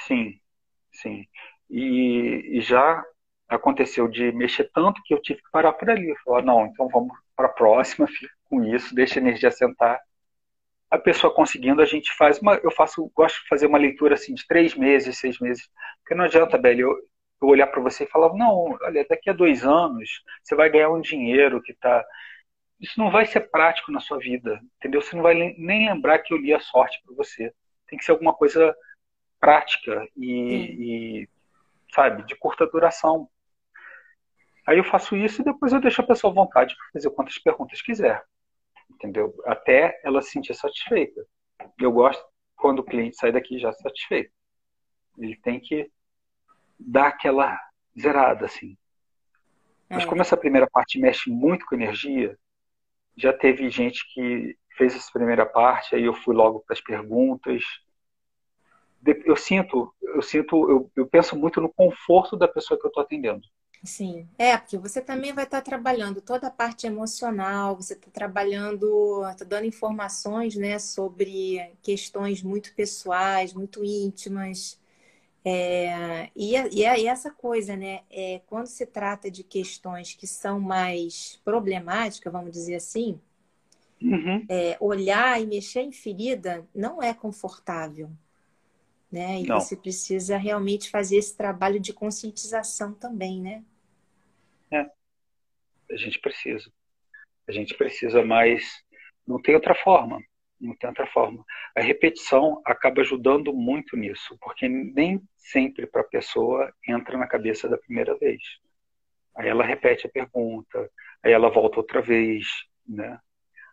[0.06, 0.40] Sim,
[0.92, 1.26] sim.
[1.70, 3.04] E, e já
[3.54, 6.14] aconteceu de mexer tanto que eu tive que parar por ali.
[6.24, 10.00] Falar, não, então vamos para a próxima, fica com isso, deixa a energia sentar.
[10.90, 12.54] A pessoa conseguindo, a gente faz uma.
[12.56, 15.68] Eu faço, gosto de fazer uma leitura assim de três meses, seis meses.
[16.00, 16.90] Porque não adianta, Beli, eu,
[17.42, 20.90] eu olhar para você e falar, não, olha, daqui a dois anos você vai ganhar
[20.90, 22.04] um dinheiro que está.
[22.80, 25.00] Isso não vai ser prático na sua vida, entendeu?
[25.00, 27.52] Você não vai nem lembrar que eu li a sorte para você.
[27.88, 28.74] Tem que ser alguma coisa
[29.40, 31.28] prática e, e,
[31.94, 33.28] sabe, de curta duração.
[34.66, 37.38] Aí eu faço isso e depois eu deixo a pessoa à vontade para fazer quantas
[37.38, 38.24] perguntas quiser.
[38.90, 39.34] Entendeu?
[39.44, 41.24] Até ela se sentir satisfeita.
[41.78, 42.24] Eu gosto
[42.56, 44.32] quando o cliente sai daqui já satisfeito.
[45.18, 45.90] Ele tem que
[46.78, 47.58] dar aquela
[47.98, 48.76] zerada, assim.
[49.90, 49.96] É.
[49.96, 52.38] Mas como essa primeira parte mexe muito com energia,
[53.16, 57.62] já teve gente que fez essa primeira parte, aí eu fui logo para as perguntas.
[59.24, 63.02] Eu sinto, eu sinto, eu, eu penso muito no conforto da pessoa que eu estou
[63.02, 63.46] atendendo.
[63.84, 69.22] Sim, é, porque você também vai estar trabalhando toda a parte emocional, você está trabalhando,
[69.30, 74.80] está dando informações, né, sobre questões muito pessoais, muito íntimas.
[75.44, 80.58] É, e, e, e essa coisa, né, é, quando se trata de questões que são
[80.58, 83.20] mais problemáticas, vamos dizer assim,
[84.00, 84.46] uhum.
[84.48, 88.10] é, olhar e mexer em ferida não é confortável.
[89.12, 89.42] Né?
[89.42, 89.60] E não.
[89.60, 93.62] você precisa realmente fazer esse trabalho de conscientização também, né?
[94.74, 94.86] É.
[95.92, 96.70] A gente precisa.
[97.48, 98.64] A gente precisa, mas
[99.26, 100.20] não tem outra forma.
[100.60, 101.44] Não tem outra forma.
[101.76, 107.68] A repetição acaba ajudando muito nisso, porque nem sempre para a pessoa entra na cabeça
[107.68, 108.42] da primeira vez.
[109.36, 110.90] Aí ela repete a pergunta,
[111.22, 112.46] aí ela volta outra vez,
[112.88, 113.18] né?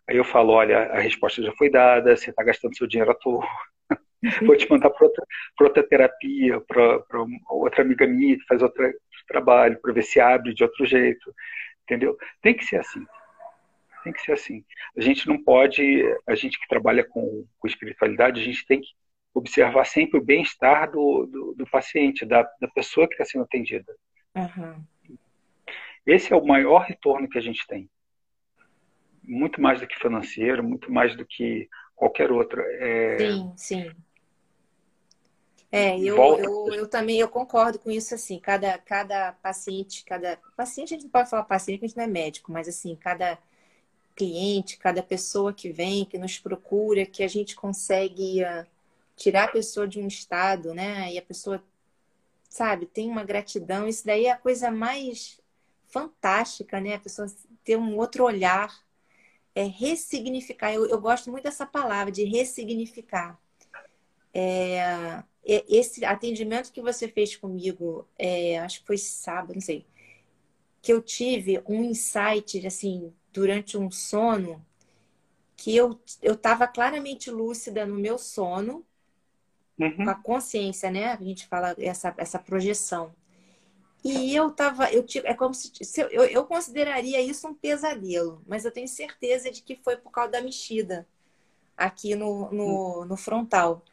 [0.08, 3.14] Aí eu falo, olha, a resposta já foi dada, você está gastando seu dinheiro à
[3.14, 3.46] toa.
[4.46, 5.26] Vou te mandar para outra,
[5.60, 7.04] outra terapia, para
[7.50, 8.92] outra amiga minha que faz outro
[9.26, 11.34] trabalho, para ver se abre de outro jeito.
[11.84, 12.16] Entendeu?
[12.40, 13.04] Tem que ser assim.
[14.04, 14.64] Tem que ser assim.
[14.96, 18.88] A gente não pode, a gente que trabalha com, com espiritualidade, a gente tem que
[19.34, 23.94] observar sempre o bem-estar do, do, do, paciente, da, da pessoa que está sendo atendida.
[24.34, 24.84] Uhum.
[26.04, 27.88] Esse é o maior retorno que a gente tem.
[29.22, 32.60] Muito mais do que financeiro, muito mais do que qualquer outro.
[32.60, 33.18] É...
[33.18, 33.90] Sim, sim.
[35.74, 40.92] É, eu, eu, eu, também eu concordo com isso assim, cada, cada paciente, cada paciente
[40.92, 43.38] a gente não pode falar paciente, porque a gente não é médico, mas assim, cada
[44.14, 48.66] cliente, cada pessoa que vem, que nos procura, que a gente consegue uh,
[49.16, 51.10] tirar a pessoa de um estado, né?
[51.12, 51.64] E a pessoa,
[52.50, 55.40] sabe, tem uma gratidão, isso daí é a coisa mais
[55.88, 56.96] fantástica, né?
[56.96, 57.26] A pessoa
[57.64, 58.70] ter um outro olhar,
[59.54, 60.72] é ressignificar.
[60.72, 63.40] Eu, eu gosto muito dessa palavra, de ressignificar.
[64.34, 69.86] É, esse atendimento que você fez comigo, é, acho que foi sábado, não sei,
[70.80, 74.64] que eu tive um insight, assim, durante um sono,
[75.56, 78.84] que eu eu estava claramente lúcida no meu sono,
[79.78, 79.96] uhum.
[79.96, 81.06] com a consciência, né?
[81.12, 83.14] A gente fala essa, essa projeção.
[84.04, 88.42] E eu tava, eu tive, é como se, se eu, eu consideraria isso um pesadelo,
[88.46, 91.06] mas eu tenho certeza de que foi por causa da mexida
[91.76, 93.04] aqui no, no, hum.
[93.04, 93.84] no frontal.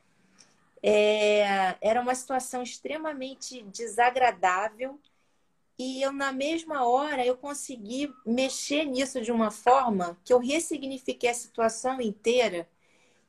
[0.81, 4.99] É, era uma situação extremamente desagradável
[5.77, 11.29] e eu na mesma hora eu consegui mexer nisso de uma forma que eu ressignifiquei
[11.29, 12.67] a situação inteira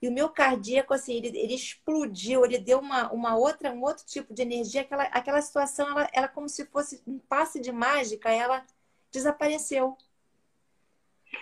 [0.00, 4.04] e o meu cardíaco assim ele, ele explodiu ele deu uma, uma outra um outro
[4.06, 8.30] tipo de energia aquela aquela situação ela, ela como se fosse um passe de mágica
[8.30, 8.64] ela
[9.10, 9.96] desapareceu.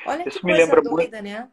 [0.06, 1.22] Olha Isso que coisa doida muito...
[1.22, 1.50] né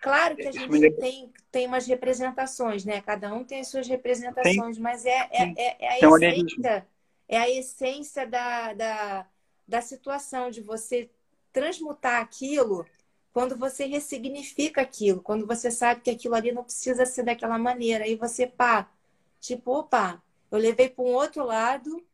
[0.00, 3.00] Claro que a gente tem, tem umas representações, né?
[3.00, 4.82] Cada um tem as suas representações, tem.
[4.82, 6.86] mas é, é, é, é, a essência,
[7.28, 9.26] é a essência da, da,
[9.66, 11.10] da situação, de você
[11.52, 12.86] transmutar aquilo
[13.32, 18.04] quando você ressignifica aquilo, quando você sabe que aquilo ali não precisa ser daquela maneira.
[18.04, 18.90] Aí você, pá,
[19.40, 22.04] tipo, opa, eu levei para um outro lado.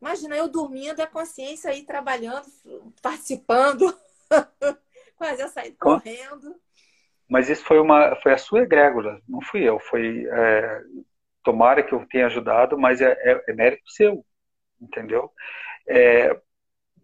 [0.00, 2.46] Imagina eu dormindo, a consciência aí trabalhando,
[3.02, 3.98] participando,
[5.16, 6.54] quase eu saí correndo.
[7.28, 9.80] Mas isso foi uma foi a sua egrégora, não fui eu.
[9.80, 10.82] Foi é,
[11.42, 14.24] tomara que eu tenha ajudado, mas é, é, é mérito seu,
[14.80, 15.30] entendeu?
[15.88, 16.38] É,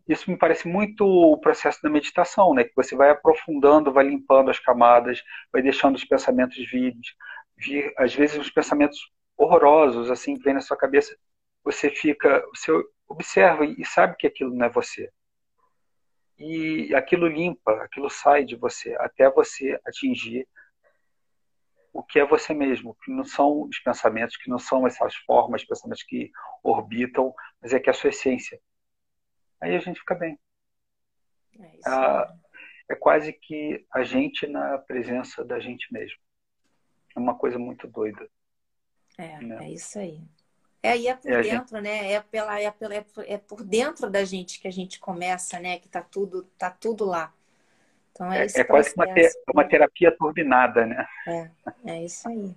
[0.08, 2.64] isso me parece muito o processo da meditação, né?
[2.64, 6.94] Que você vai aprofundando, vai limpando as camadas, vai deixando os pensamentos vir,
[7.56, 8.98] vir às vezes os pensamentos
[9.36, 11.16] horrorosos assim que vem na sua cabeça,
[11.64, 12.72] você fica, você
[13.08, 15.10] observa e sabe que aquilo não é você
[16.40, 20.48] e aquilo limpa, aquilo sai de você até você atingir
[21.92, 25.64] o que é você mesmo, que não são os pensamentos, que não são essas formas,
[25.64, 26.30] pensamentos que
[26.62, 28.58] orbitam, mas é que é a sua essência.
[29.60, 30.38] Aí a gente fica bem.
[31.58, 32.32] É, ah,
[32.88, 36.18] é quase que a gente na presença da gente mesmo.
[37.14, 38.26] É uma coisa muito doida.
[39.18, 39.66] É, né?
[39.66, 40.22] é isso aí.
[40.82, 41.82] É, e é por é dentro, gente...
[41.82, 42.12] né?
[42.12, 45.58] É, pela, é, pela, é, por, é por dentro da gente que a gente começa,
[45.60, 45.78] né?
[45.78, 47.32] Que tá tudo, tá tudo lá.
[48.12, 51.06] Então é, é, é quase uma, te, uma terapia turbinada, né?
[51.26, 51.50] É,
[51.84, 52.54] é isso aí.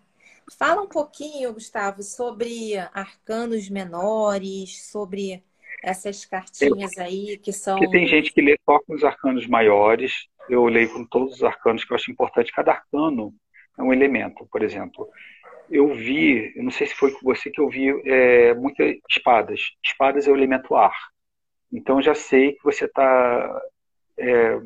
[0.58, 5.44] Fala um pouquinho, Gustavo, sobre arcanos menores, sobre
[5.82, 7.78] essas cartinhas aí que são.
[7.78, 11.44] Porque tem gente que lê só com os arcanos maiores, eu leio com todos os
[11.44, 12.52] arcanos, que eu acho importante.
[12.52, 13.34] Cada arcano
[13.78, 15.10] é um elemento, por exemplo.
[15.70, 19.62] Eu vi, eu não sei se foi com você que eu vi é, muitas espadas.
[19.84, 20.96] Espadas é o elemento ar.
[21.72, 23.62] Então já sei que você está
[24.18, 24.60] é,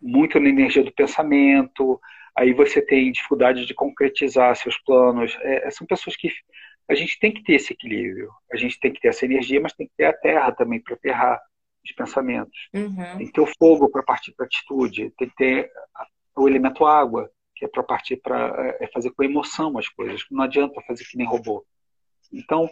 [0.00, 2.00] muito na energia do pensamento,
[2.36, 5.36] aí você tem dificuldade de concretizar seus planos.
[5.40, 6.30] É, é, são pessoas que
[6.88, 9.74] a gente tem que ter esse equilíbrio, a gente tem que ter essa energia, mas
[9.74, 11.40] tem que ter a terra também para aterrar
[11.84, 12.68] os pensamentos.
[12.72, 13.16] Uhum.
[13.18, 15.70] Tem que ter o fogo para partir para atitude, tem que ter
[16.36, 20.24] o elemento água, que é para partir para é fazer com emoção as coisas.
[20.30, 21.66] Não adianta fazer que nem robô.
[22.32, 22.70] Então,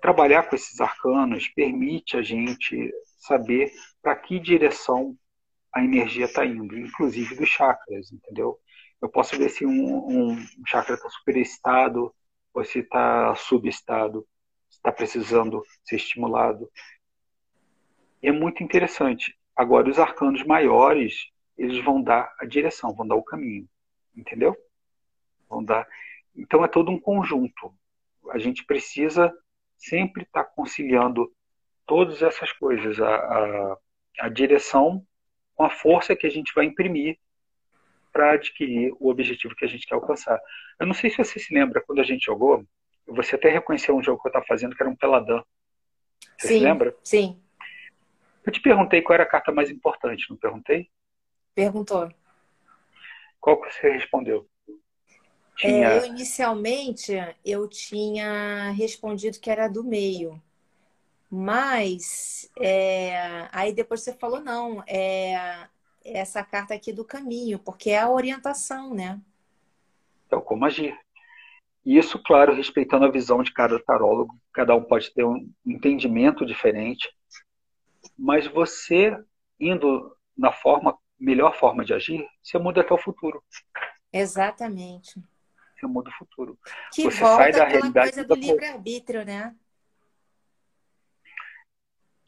[0.00, 5.16] trabalhar com esses arcanos permite a gente saber para que direção
[5.74, 8.58] a energia está indo, inclusive dos chakras, entendeu?
[9.00, 12.14] Eu posso ver se um, um chakra está superestado
[12.54, 14.26] ou se está subestado,
[14.68, 16.70] se está precisando ser estimulado.
[18.22, 19.36] É muito interessante.
[19.56, 23.68] Agora, os arcanos maiores, eles vão dar a direção, vão dar o caminho,
[24.16, 24.56] entendeu?
[25.48, 25.86] Vão dar.
[26.34, 27.74] Então, é todo um conjunto.
[28.30, 29.32] A gente precisa
[29.76, 31.30] sempre estar tá conciliando
[31.86, 33.00] todas essas coisas.
[33.00, 33.78] A, a,
[34.20, 35.04] a direção
[35.54, 37.18] com a força que a gente vai imprimir
[38.12, 40.38] para adquirir o objetivo que a gente quer alcançar.
[40.78, 42.64] Eu não sei se você se lembra, quando a gente jogou,
[43.06, 45.44] você até reconheceu um jogo que eu estava fazendo que era um Peladão.
[46.38, 46.94] Você sim, se lembra?
[47.02, 47.40] Sim.
[48.44, 50.90] Eu te perguntei qual era a carta mais importante, não perguntei?
[51.54, 52.10] Perguntou.
[53.42, 54.48] Qual que você respondeu?
[55.56, 55.88] Tinha...
[55.88, 57.12] É, eu inicialmente
[57.44, 60.40] eu tinha respondido que era do meio.
[61.28, 65.66] Mas é, aí depois você falou, não, é
[66.04, 69.20] essa carta aqui do caminho, porque é a orientação, né?
[70.26, 70.96] Então, como agir?
[71.84, 77.10] Isso, claro, respeitando a visão de cada tarólogo, cada um pode ter um entendimento diferente,
[78.16, 79.16] mas você
[79.58, 83.42] indo na forma, melhor forma de agir, você muda até o futuro.
[84.12, 85.22] Exatamente.
[85.76, 86.58] Você muda o futuro.
[86.92, 89.54] Que você sai da realidade coisa do livre-arbítrio, né?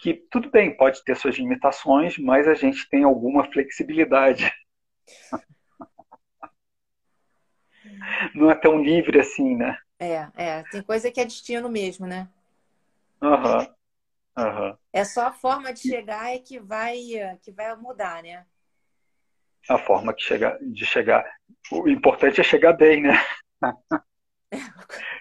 [0.04, 4.52] que tudo bem, pode ter suas limitações, mas a gente tem alguma flexibilidade.
[8.34, 9.78] Não é tão livre assim, né?
[9.98, 10.62] É, é.
[10.64, 12.28] Tem coisa que é destino mesmo, né?
[13.22, 13.60] Aham.
[13.60, 13.74] Uhum.
[14.36, 14.76] Uhum.
[14.92, 16.98] É só a forma de chegar é que vai,
[17.40, 18.44] que vai mudar, né?
[19.68, 21.24] A forma de chegar, de chegar.
[21.72, 23.14] O importante é chegar bem, né?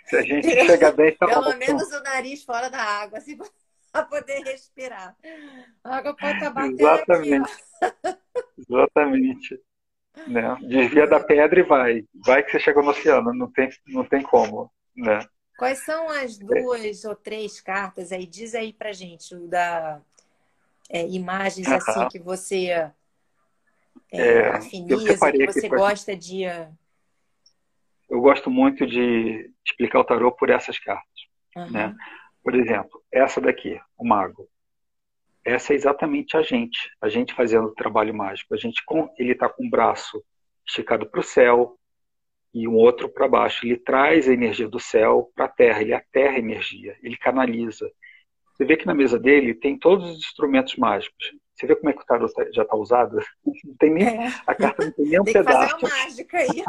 [0.06, 3.17] Se a gente chegar bem, tá Pelo menos o nariz fora da água.
[3.17, 3.38] Assim
[3.91, 5.15] para poder respirar.
[5.84, 7.51] A água pode estar batendo Exatamente.
[7.82, 8.17] Aqui,
[8.58, 9.62] Exatamente.
[10.27, 10.58] Né?
[10.67, 12.06] Desvia da pedra e vai.
[12.25, 14.71] Vai que você chega no oceano, não tem, não tem como.
[14.95, 15.19] Né?
[15.58, 17.08] Quais são as duas é.
[17.08, 18.25] ou três cartas aí?
[18.25, 20.01] Diz aí pra gente, da
[20.89, 21.75] é, imagens uhum.
[21.75, 22.91] assim que você é,
[24.19, 26.43] é, afiniza, que você gosta de.
[28.10, 31.23] Eu gosto muito de explicar o tarô por essas cartas.
[31.56, 31.71] Uhum.
[31.71, 31.95] Né?
[32.43, 34.47] Por exemplo, essa daqui, o mago.
[35.45, 38.54] Essa é exatamente a gente, a gente fazendo o trabalho mágico.
[38.54, 40.23] A gente com, ele está com o braço
[40.65, 41.78] esticado para o céu
[42.54, 43.65] e um outro para baixo.
[43.65, 47.89] Ele traz a energia do céu para a terra, ele aterra a energia, ele canaliza.
[48.54, 51.34] Você vê que na mesa dele tem todos os instrumentos mágicos.
[51.56, 53.18] Você vê como é que o tarot tá, já está usado?
[53.63, 54.34] Não tem nem, é.
[54.46, 55.76] A carta não tem nem um tem pedaço.
[55.76, 56.63] Que fazer uma mágica aí.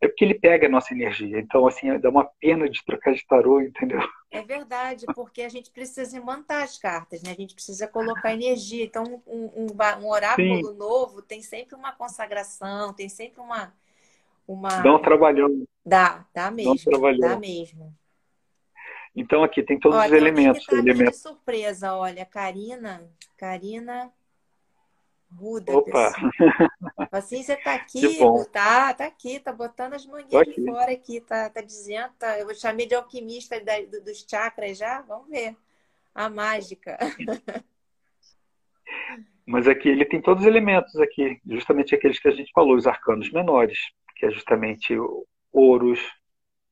[0.00, 1.38] é porque ele pega a nossa energia.
[1.38, 4.00] Então, assim, dá uma pena de trocar de tarô, entendeu?
[4.30, 7.30] É verdade, porque a gente precisa imantar as cartas, né?
[7.30, 8.84] A gente precisa colocar energia.
[8.84, 9.66] Então, um, um,
[10.00, 10.76] um oráculo Sim.
[10.76, 13.72] novo tem sempre uma consagração, tem sempre uma.
[14.46, 14.82] uma...
[14.82, 15.66] Dá um trabalhão.
[15.84, 16.74] Dá, dá mesmo.
[16.90, 17.94] Dá, um dá mesmo.
[19.14, 20.64] Então, aqui tem todos olha, os elementos.
[20.64, 21.16] Tá elementos.
[21.16, 23.02] de surpresa, olha, Karina,
[23.36, 24.10] Karina
[25.36, 26.12] Ruda, Opa!
[27.10, 28.18] Assim, você tá aqui,
[28.52, 32.54] tá, tá aqui, tá botando as manguinhas de fora aqui, tá, tá dizendo, tá, eu
[32.54, 35.56] chamei de alquimista da, dos chakras já, vamos ver.
[36.14, 36.98] A mágica.
[39.46, 42.86] Mas aqui ele tem todos os elementos aqui, justamente aqueles que a gente falou, os
[42.86, 43.78] arcanos menores,
[44.16, 44.94] que é justamente
[45.50, 45.98] ouros,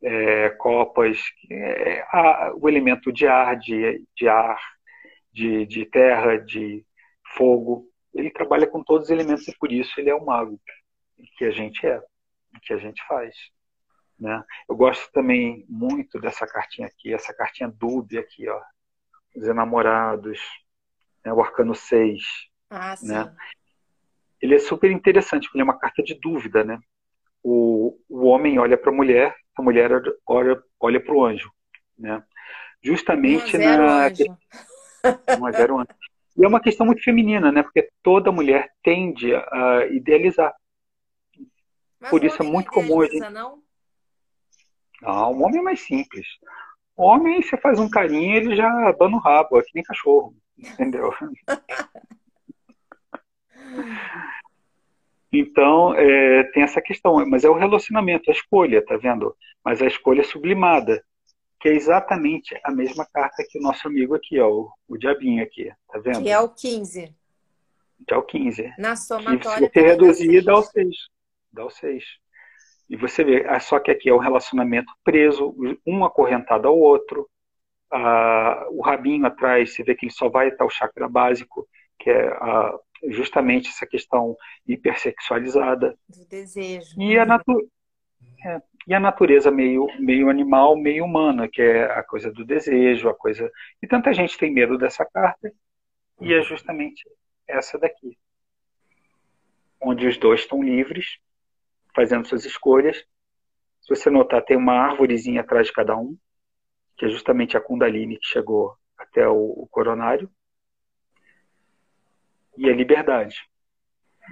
[0.02, 1.18] é, copas,
[1.50, 4.60] é, a, o elemento de ar, de, de ar,
[5.32, 6.84] de, de terra, de
[7.36, 7.86] fogo.
[8.14, 10.60] Ele trabalha com todos os elementos e por isso ele é o mago
[11.36, 12.02] que a gente é,
[12.62, 13.34] que a gente faz.
[14.18, 14.44] Né?
[14.68, 18.60] Eu gosto também muito dessa cartinha aqui, essa cartinha dúbia aqui, ó,
[19.34, 20.40] os enamorados,
[21.24, 21.32] né?
[21.32, 22.22] o arcano 6.
[22.68, 23.08] Ah, sim.
[23.08, 23.34] Né?
[24.40, 26.78] Ele é super interessante, porque ele é uma carta de dúvida, né?
[27.42, 29.90] O, o homem olha para a mulher, a mulher
[30.26, 31.50] olha, olha para o anjo,
[31.98, 32.22] né?
[32.82, 34.06] Justamente um na...
[34.06, 34.24] Anjo.
[35.38, 35.88] Um a zero anjo.
[36.36, 37.62] E é uma questão muito feminina, né?
[37.62, 40.54] Porque toda mulher tende a idealizar.
[42.00, 43.28] Mas Por isso é muito comum a gente...
[43.30, 43.62] não?
[45.02, 46.26] Não, o homem é mais simples.
[46.96, 50.34] O homem, você faz um carinho, ele já abana o rabo, é que nem cachorro,
[50.58, 51.14] entendeu?
[55.32, 59.34] Então, é, tem essa questão, mas é o relacionamento, a escolha, tá vendo?
[59.64, 61.04] Mas a escolha sublimada,
[61.60, 65.42] que é exatamente a mesma carta que o nosso amigo aqui, ó, o, o diabinho
[65.42, 66.22] aqui, tá vendo?
[66.22, 67.14] Que é o 15.
[68.06, 68.74] Que é o 15.
[68.78, 69.68] Na somatória.
[69.68, 70.96] Se você reduzir, dá o 6.
[71.52, 72.04] Dá o 6.
[72.88, 75.54] E você vê, ah, só que aqui é o relacionamento preso,
[75.86, 77.28] um acorrentado ao outro,
[77.92, 81.68] ah, o rabinho atrás, você vê que ele só vai até o chakra básico,
[82.00, 82.76] que é ah,
[83.08, 84.36] justamente essa questão
[84.66, 85.96] hipersexualizada.
[86.08, 87.00] Do desejo.
[87.00, 87.68] E a, natu
[88.44, 93.08] é, e a natureza meio, meio animal, meio humana, que é a coisa do desejo,
[93.08, 93.50] a coisa.
[93.82, 95.52] E tanta gente tem medo dessa carta,
[96.20, 97.08] e é justamente
[97.46, 98.16] essa daqui.
[99.80, 101.18] Onde os dois estão livres
[101.94, 102.98] fazendo suas escolhas.
[103.80, 106.16] Se você notar, tem uma árvorezinha atrás de cada um,
[106.96, 110.30] que é justamente a Kundalini que chegou até o, o coronário.
[112.60, 113.48] E a liberdade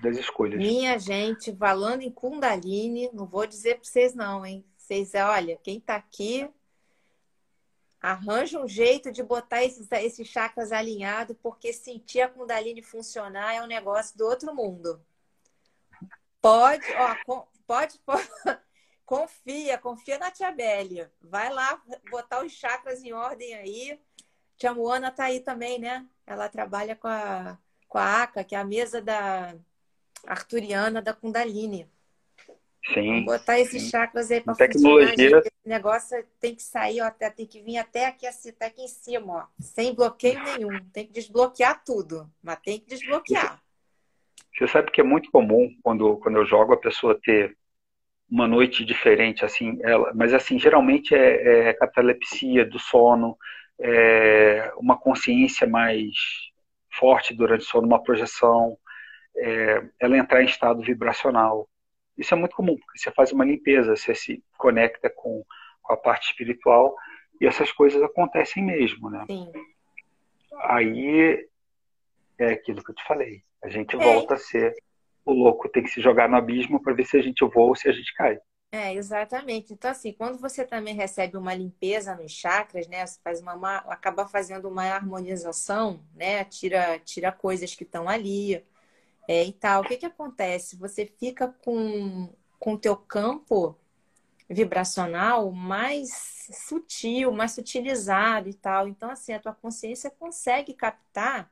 [0.02, 0.58] das escolhas.
[0.58, 4.62] Minha gente, falando em Kundalini, não vou dizer para vocês não, hein?
[4.76, 6.46] Vocês, olha, quem está aqui
[7.98, 13.62] arranja um jeito de botar esses, esses chakras alinhados, porque sentir a Kundalini funcionar é
[13.62, 15.02] um negócio do outro mundo.
[16.38, 18.28] Pode, ó, pode, pode,
[19.06, 21.10] confia, confia na tia Bélia.
[21.22, 23.98] Vai lá botar os chakras em ordem aí.
[24.58, 26.06] Tia Moana tá aí também, né?
[26.26, 27.58] Ela trabalha com a,
[27.88, 29.54] com a ACA, que é a mesa da
[30.26, 31.88] arturiana da Kundalini.
[32.92, 33.06] Sim.
[33.06, 33.90] Vamos botar esses sim.
[33.90, 35.14] chakras aí para funcionar.
[35.14, 39.32] Esse negócio tem que sair, ó, tem que vir até aqui, até aqui em cima,
[39.32, 40.80] ó, sem bloqueio nenhum.
[40.92, 43.60] Tem que desbloquear tudo, mas tem que desbloquear.
[44.56, 47.56] Você sabe que é muito comum quando, quando eu jogo a pessoa ter
[48.30, 53.36] uma noite diferente, assim, ela, mas assim, geralmente é, é catalepsia do sono,
[53.80, 56.12] é uma consciência mais
[56.98, 58.76] forte durante o sono, uma projeção,
[59.36, 61.68] é, ela entrar em estado vibracional.
[62.16, 65.44] Isso é muito comum, porque você faz uma limpeza, você se conecta com,
[65.82, 66.96] com a parte espiritual
[67.40, 69.24] e essas coisas acontecem mesmo, né?
[69.30, 69.50] Sim.
[70.62, 71.48] Aí
[72.38, 73.42] é aquilo que eu te falei.
[73.62, 73.98] A gente é.
[73.98, 74.74] volta a ser
[75.24, 77.76] o louco, tem que se jogar no abismo para ver se a gente voa ou
[77.76, 78.38] se a gente cai.
[78.70, 79.72] É, exatamente.
[79.72, 83.06] Então, assim, quando você também recebe uma limpeza nos chakras, né?
[83.06, 86.44] Você faz uma, uma acaba fazendo uma harmonização, né?
[86.44, 88.62] Tira, tira coisas que estão ali
[89.26, 89.82] é, e tal.
[89.82, 90.76] O que que acontece?
[90.76, 93.74] Você fica com o teu campo
[94.50, 98.86] vibracional mais sutil, mais sutilizado e tal.
[98.86, 101.50] Então, assim, a tua consciência consegue captar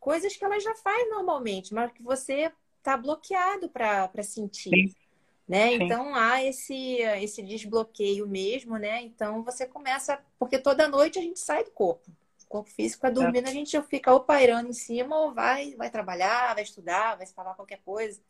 [0.00, 4.70] coisas que ela já faz normalmente, mas que você está bloqueado para sentir.
[4.70, 5.05] Sim.
[5.48, 5.70] Né?
[5.70, 5.84] Sim.
[5.84, 9.02] Então há esse, esse desbloqueio mesmo, né?
[9.02, 10.18] Então você começa.
[10.38, 12.10] Porque toda noite a gente sai do corpo.
[12.44, 13.50] O corpo físico é dormindo, é.
[13.50, 17.54] a gente fica ou pairando em cima, ou vai, vai trabalhar, vai estudar, vai falar
[17.54, 18.20] qualquer coisa.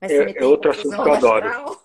[0.00, 1.80] Vai é, é outro assunto que eu adoro.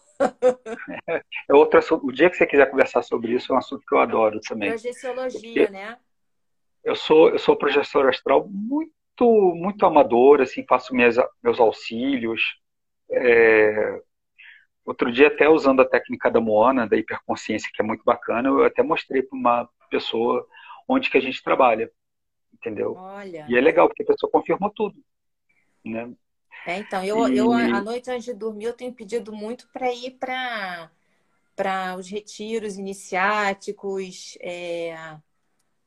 [1.07, 2.07] é, é outro assunto.
[2.07, 4.69] O dia que você quiser conversar sobre isso, é um assunto que eu adoro também.
[4.69, 5.97] Projeciologia, né?
[6.83, 12.41] Eu sou, eu sou projetor astral muito muito, muito amador, assim, faço minhas, meus auxílios.
[13.09, 14.01] É...
[14.85, 18.63] Outro dia, até usando a técnica da Moana, da hiperconsciência, que é muito bacana, eu
[18.63, 20.47] até mostrei para uma pessoa
[20.87, 21.91] onde que a gente trabalha,
[22.53, 22.93] entendeu?
[22.95, 23.47] Olha.
[23.49, 24.95] E é legal, porque a pessoa confirmou tudo,
[25.83, 26.13] né?
[26.67, 27.37] É, então, eu, e...
[27.37, 30.91] eu à noite antes de dormir, eu tenho pedido muito para ir para
[31.55, 35.17] para os retiros iniciáticos, é,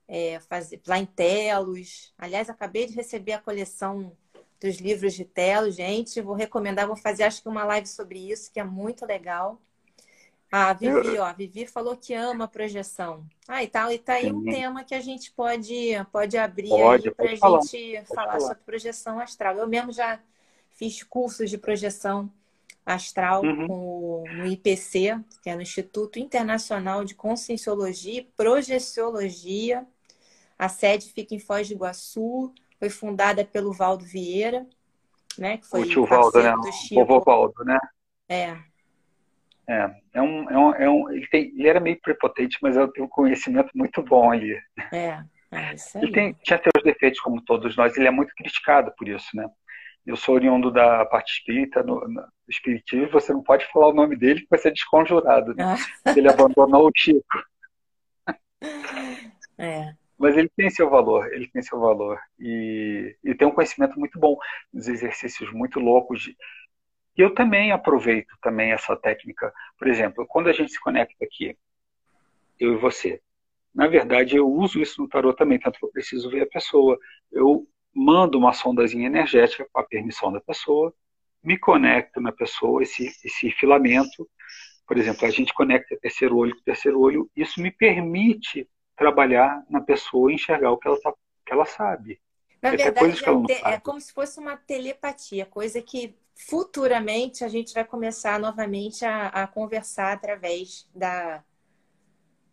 [0.09, 2.13] é, fazer, lá em Telos.
[2.17, 4.17] Aliás, acabei de receber a coleção
[4.61, 6.21] dos livros de Telos, gente.
[6.21, 9.61] Vou recomendar, vou fazer acho que uma live sobre isso, que é muito legal.
[10.51, 11.23] Ah, a Vivi, eu...
[11.23, 13.25] ó, Vivi falou que ama a projeção.
[13.47, 14.33] Ah, e tá, e tá aí Sim.
[14.33, 17.61] um tema que a gente pode, pode abrir pode, aí para a gente falar,
[18.07, 19.57] falar sobre projeção astral.
[19.59, 20.19] Eu mesmo já
[20.71, 22.33] fiz cursos de projeção
[22.85, 23.67] astral uhum.
[23.67, 29.87] com, no IPC, que é no Instituto Internacional de Conscienciologia e Projeciologia.
[30.59, 34.67] A sede fica em Foz do Iguaçu, foi fundada pelo Valdo Vieira,
[35.37, 35.59] né?
[35.59, 36.55] Que foi o tio Valdo, né?
[36.93, 37.79] O vovô Valdo, né?
[38.29, 38.57] É.
[39.69, 42.89] É, é um, é um, é um ele, tem, ele era meio prepotente, mas eu
[42.89, 44.59] tenho um conhecimento muito bom ali.
[44.91, 45.23] É,
[45.53, 46.05] é isso aí.
[46.05, 49.47] Ele tem, tinha seus defeitos, como todos nós, ele é muito criticado por isso, né?
[50.07, 54.17] Eu sou oriundo da parte espírita, no, no espiritismo, você não pode falar o nome
[54.17, 55.77] dele que vai ser desconjurado, né?
[55.77, 56.15] Ah.
[56.17, 57.23] Ele abandonou o Chico.
[59.61, 59.93] É.
[60.19, 62.19] Mas ele tem seu valor, ele tem seu valor.
[62.39, 64.37] E, e tem um conhecimento muito bom,
[64.73, 66.23] dos exercícios muito loucos.
[66.23, 66.37] De...
[67.17, 69.53] E eu também aproveito também essa técnica.
[69.79, 71.57] Por exemplo, quando a gente se conecta aqui,
[72.59, 73.21] eu e você,
[73.73, 76.99] na verdade eu uso isso no tarot também, tanto que eu preciso ver a pessoa.
[77.31, 80.93] Eu mando uma sondazinha energética com a permissão da pessoa,
[81.43, 84.29] me conecto na pessoa, esse, esse filamento,
[84.87, 88.69] por exemplo, a gente conecta terceiro olho com terceiro olho, isso me permite
[88.99, 91.15] trabalhar na pessoa e enxergar o que ela, tá,
[91.47, 92.21] que ela sabe.
[92.61, 97.85] Na verdade, é, é como se fosse uma telepatia, coisa que futuramente a gente vai
[97.85, 101.45] começar novamente a, a conversar através da,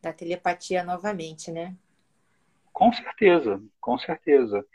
[0.02, 1.76] da telepatia novamente, né?
[2.72, 4.66] Com certeza, com certeza.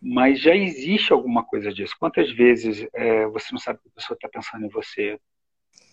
[0.00, 1.94] Mas já existe alguma coisa disso.
[1.98, 5.18] Quantas vezes é, você não sabe que a pessoa está pensando em você?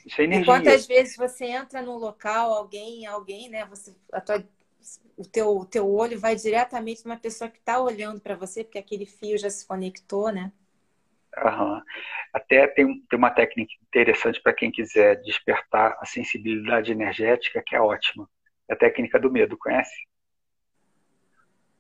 [0.06, 0.44] Isso é energia.
[0.44, 3.66] E quantas vezes você entra num local, alguém, alguém, né?
[3.66, 4.44] Você, a tua
[5.18, 8.78] o teu, o teu olho vai diretamente numa pessoa que está olhando para você, porque
[8.78, 10.52] aquele fio já se conectou, né?
[11.38, 11.82] Uhum.
[12.34, 17.82] Até tem, tem uma técnica interessante para quem quiser despertar a sensibilidade energética, que é
[17.82, 18.30] ótima.
[18.70, 19.96] É a técnica do medo, conhece?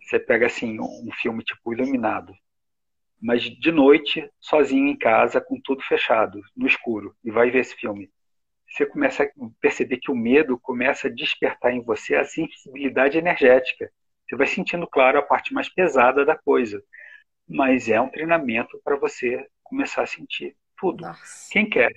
[0.01, 2.33] Você pega assim um filme tipo iluminado,
[3.21, 7.75] mas de noite, sozinho em casa, com tudo fechado, no escuro, e vai ver esse
[7.75, 8.11] filme
[8.71, 9.27] você começa a
[9.59, 13.91] perceber que o medo começa a despertar em você a sensibilidade energética.
[14.27, 16.81] Você vai sentindo, claro, a parte mais pesada da coisa.
[17.47, 21.01] Mas é um treinamento para você começar a sentir tudo.
[21.01, 21.49] Nossa.
[21.51, 21.91] Quem quer?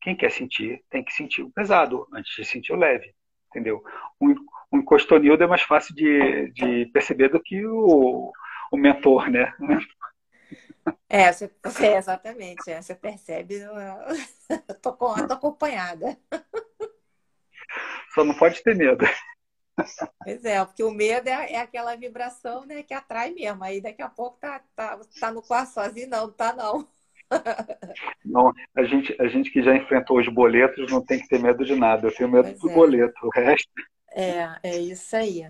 [0.00, 3.12] Quem quer sentir, tem que sentir o pesado antes de sentir o leve.
[3.50, 3.82] Entendeu?
[4.20, 4.36] Um,
[4.72, 8.30] um encostonildo é mais fácil de, de perceber do que o,
[8.70, 9.52] o mentor, né?
[11.08, 12.70] É, você, é exatamente.
[12.70, 13.60] É, você percebe.
[13.60, 16.18] Eu tô, tô acompanhada.
[18.14, 19.04] Só não pode ter medo.
[20.24, 23.62] Pois é, porque o medo é, é, aquela vibração né, que atrai mesmo.
[23.62, 26.86] Aí daqui a pouco tá, tá, tá no quarto sozinho, não, tá não.
[28.24, 31.64] Não, a gente, a gente que já enfrentou os boletos não tem que ter medo
[31.64, 32.08] de nada.
[32.08, 32.74] Eu tenho medo pois do é.
[32.74, 33.70] boleto, o resto.
[34.12, 35.48] É, é isso aí.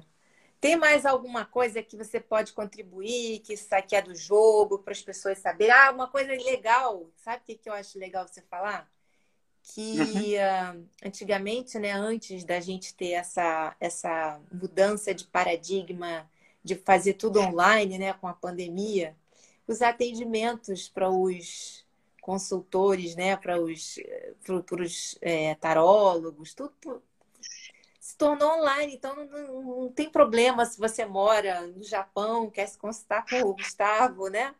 [0.60, 4.92] Tem mais alguma coisa que você pode contribuir, que isso aqui é do jogo, para
[4.92, 5.72] as pessoas saberem?
[5.72, 8.90] Ah, uma coisa legal, sabe o que, que eu acho legal você falar?
[9.62, 10.80] Que uhum.
[10.80, 16.28] uh, antigamente, né, antes da gente ter essa, essa mudança de paradigma
[16.64, 19.16] de fazer tudo online, né, com a pandemia,
[19.66, 21.86] os atendimentos para os
[22.20, 23.98] consultores, né, para os,
[24.42, 27.02] para os é, tarólogos, tudo
[28.18, 33.24] tornou online, então não, não, tem problema se você mora no Japão, quer se consultar
[33.24, 34.52] com o Gustavo, né?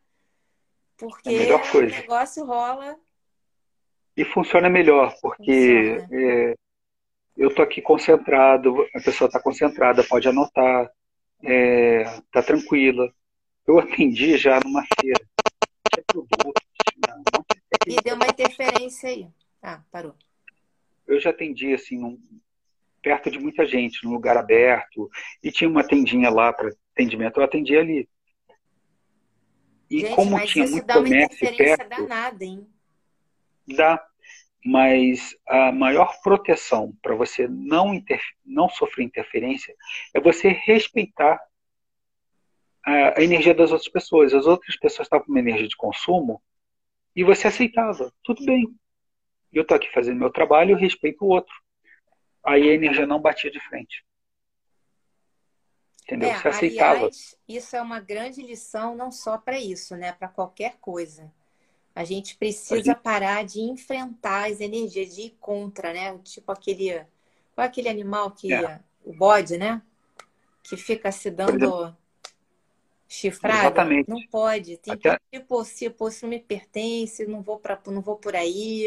[0.96, 2.96] Porque é o negócio rola.
[4.16, 6.52] E funciona melhor, porque funciona.
[6.52, 6.54] É,
[7.36, 10.90] eu tô aqui concentrado, a pessoa está concentrada, pode anotar,
[11.44, 13.12] é, tá tranquila.
[13.66, 15.20] Eu atendi já numa feira.
[17.86, 19.28] E deu uma interferência aí.
[19.62, 20.14] Ah, parou.
[21.06, 22.18] Eu já atendi assim num,
[23.02, 25.10] perto de muita gente, num lugar aberto,
[25.42, 28.08] e tinha uma tendinha lá para atendimento, eu atendi ali.
[29.90, 32.66] E gente, como tinha muito comércio perto, danada, hein?
[33.66, 34.04] Dá,
[34.64, 38.20] mas a maior proteção para você não, inter...
[38.44, 39.74] não sofrer interferência
[40.12, 41.40] é você respeitar
[42.84, 44.34] a, a energia das outras pessoas.
[44.34, 46.42] As outras pessoas estavam com uma energia de consumo
[47.14, 48.12] e você aceitava.
[48.22, 48.66] Tudo bem.
[49.52, 51.54] Eu estou aqui fazendo meu trabalho, eu respeito o outro
[52.44, 54.04] aí a energia não batia de frente.
[56.02, 56.30] Entendeu?
[56.30, 56.96] É, Você aceitava.
[56.96, 60.12] Aliás, isso é uma grande lição, não só para isso, né?
[60.12, 61.30] Para qualquer coisa.
[61.94, 63.00] A gente precisa gente...
[63.00, 66.16] parar de enfrentar as energias, de ir contra, né?
[66.24, 67.04] Tipo aquele.
[67.54, 68.52] Qual é aquele animal que.
[68.54, 68.80] É.
[69.04, 69.82] O bode, né?
[70.62, 71.94] Que fica se dando
[73.08, 73.58] chifrado.
[73.58, 74.08] Exatamente.
[74.08, 74.76] Não pode.
[74.76, 75.18] Tem Até...
[75.18, 78.86] que, tipo, se, pô, isso não me pertence, não vou, pra, não vou por aí.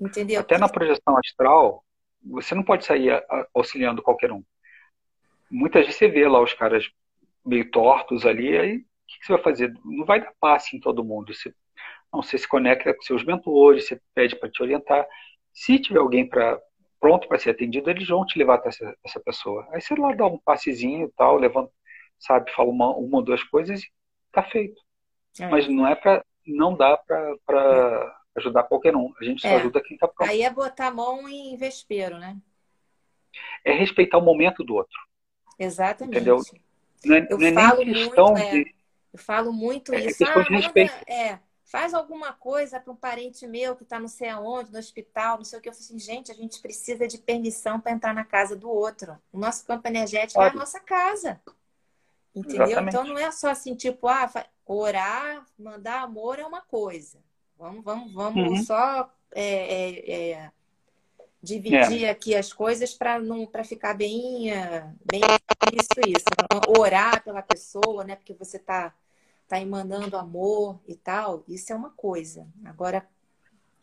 [0.00, 0.40] Entendeu?
[0.40, 1.84] Até na projeção astral,
[2.22, 3.22] você não pode sair
[3.54, 4.42] auxiliando qualquer um.
[5.50, 6.88] Muitas vezes você vê lá os caras
[7.44, 9.72] meio tortos ali, aí o que você vai fazer?
[9.84, 11.34] Não vai dar passe em todo mundo.
[11.34, 11.52] Você,
[12.12, 15.06] não, você se conecta com seus mentores, você pede para te orientar.
[15.52, 16.60] Se tiver alguém para
[17.00, 19.66] pronto para ser atendido, eles vão te levar até essa, essa pessoa.
[19.72, 21.72] Aí você lá dá um passezinho e tal, levanta,
[22.18, 23.86] sabe, fala uma, uma ou duas coisas e
[24.30, 24.80] tá feito.
[25.40, 25.48] É.
[25.48, 26.96] Mas não é para não dá
[27.46, 29.12] para ajudar qualquer um.
[29.20, 29.56] A gente só é.
[29.56, 30.28] ajuda quem está pronto.
[30.28, 32.36] Aí é botar a mão em vespeiro, né?
[33.64, 34.98] É respeitar o momento do outro.
[35.58, 36.16] Exatamente.
[36.16, 36.40] Entendeu?
[37.04, 38.74] Não é, eu não é falo muito, é, de.
[39.12, 40.18] Eu falo muito é isso.
[40.18, 40.92] questão Ah, de respeito.
[40.92, 44.78] manda- é, faz alguma coisa para um parente meu que está não sei aonde, no
[44.78, 45.68] hospital, não sei o que.
[45.68, 49.16] Eu falei assim, gente, a gente precisa de permissão para entrar na casa do outro.
[49.32, 51.40] O nosso campo energético é a nossa casa.
[52.34, 52.66] Entendeu?
[52.66, 52.94] Exatamente.
[52.94, 54.30] Então não é só assim, tipo, ah,
[54.64, 57.18] orar, mandar amor é uma coisa.
[57.60, 58.64] Vamos, vamos, vamos Uhum.
[58.64, 60.50] só é, é, é,
[61.42, 65.20] dividir aqui as coisas para não para ficar bem, ah, bem
[65.74, 66.24] isso, isso.
[66.78, 68.16] Orar pela pessoa, né?
[68.16, 68.94] Porque você tá,
[69.46, 72.46] tá emanando amor e tal, isso é uma coisa.
[72.64, 73.06] Agora,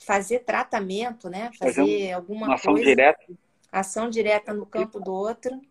[0.04, 1.52] fazer tratamento, né?
[1.60, 3.26] Fazer Fazer alguma Uma ação coisa, direta
[3.72, 5.62] ação direta no campo do outro,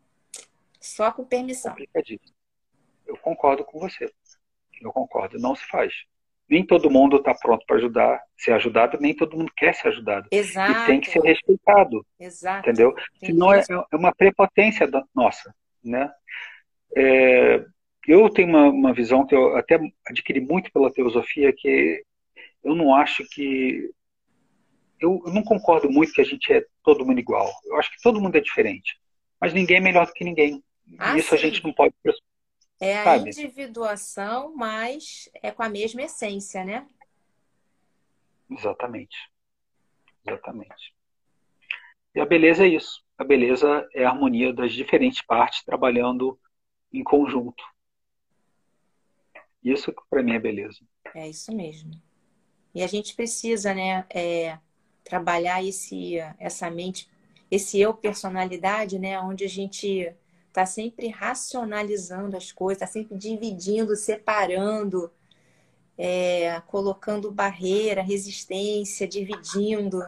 [0.81, 1.75] só com permissão.
[3.05, 4.13] Eu concordo com você.
[4.81, 5.39] Eu concordo.
[5.39, 5.93] Não se faz.
[6.49, 10.29] Nem todo mundo está pronto para ajudar, ser ajudado, nem todo mundo quer ser ajudado.
[10.31, 10.73] Exato.
[10.73, 12.69] E tem que ser respeitado, Exato.
[12.69, 12.95] entendeu?
[13.21, 16.11] Tem Senão é, é uma prepotência da- nossa, né?
[16.97, 17.65] É,
[18.07, 22.03] eu tenho uma, uma visão que eu até adquiri muito pela teosofia, que
[22.63, 23.91] eu não acho que
[25.01, 27.51] eu, eu não concordo muito que a gente é todo mundo igual.
[27.67, 28.95] Eu acho que todo mundo é diferente,
[29.41, 30.63] mas ninguém é melhor do que ninguém.
[30.99, 31.49] Ah, Isso a sim.
[31.51, 31.95] gente não pode
[32.81, 33.31] É a sabe?
[33.31, 36.87] individuação, mas é com a mesma essência, né?
[38.51, 39.17] Exatamente.
[40.27, 40.95] Exatamente.
[42.15, 43.03] E a beleza é isso.
[43.19, 46.39] A beleza é a harmonia das diferentes partes trabalhando
[46.93, 47.65] em conjunto.
[49.63, 50.81] Isso que para mim é beleza.
[51.15, 51.91] É isso mesmo.
[52.75, 54.59] E a gente precisa, né, é,
[55.03, 57.09] trabalhar esse, essa mente,
[57.51, 60.15] esse eu personalidade, né, onde a gente
[60.57, 65.13] está sempre racionalizando as coisas, está sempre dividindo, separando,
[65.99, 70.03] é, colocando barreira, resistência, dividindo,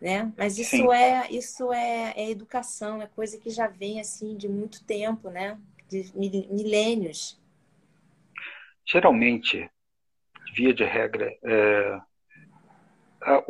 [0.00, 0.32] né?
[0.38, 0.92] Mas isso Sim.
[0.92, 5.58] é isso é, é educação, é coisa que já vem assim de muito tempo, né?
[5.88, 7.40] De mil- milênios.
[8.84, 9.70] Geralmente,
[10.56, 12.00] via de regra, é,
[13.22, 13.44] a,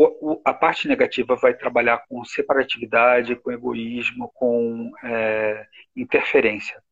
[0.45, 5.67] a parte negativa vai trabalhar com separatividade, com egoísmo, com é,
[5.97, 6.83] interferência.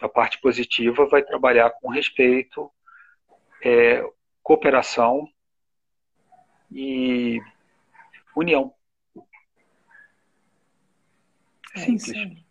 [0.00, 2.70] A parte positiva vai trabalhar com respeito,
[3.62, 4.02] é,
[4.42, 5.28] cooperação
[6.70, 7.40] e
[8.34, 8.74] união.
[11.74, 12.08] É Simples.
[12.08, 12.48] isso.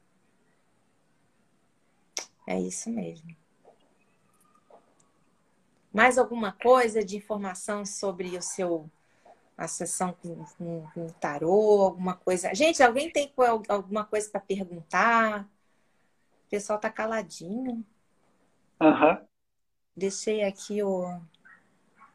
[2.46, 3.36] É isso mesmo.
[5.94, 8.90] Mais alguma coisa de informação sobre o seu
[9.58, 12.54] a sessão com, com, com o tarô, alguma coisa?
[12.54, 13.34] Gente, alguém tem
[13.68, 15.50] alguma coisa para perguntar?
[16.46, 17.84] O pessoal tá caladinho.
[18.80, 19.26] Aham.
[19.96, 21.20] Deixei aqui o,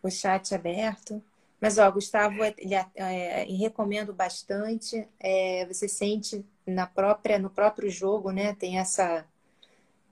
[0.03, 1.22] o chat aberto.
[1.61, 5.09] Mas, ó, Gustavo, ele, é, recomendo bastante.
[5.18, 8.55] É, você sente na própria, no próprio jogo, né?
[8.55, 9.26] Tem essa,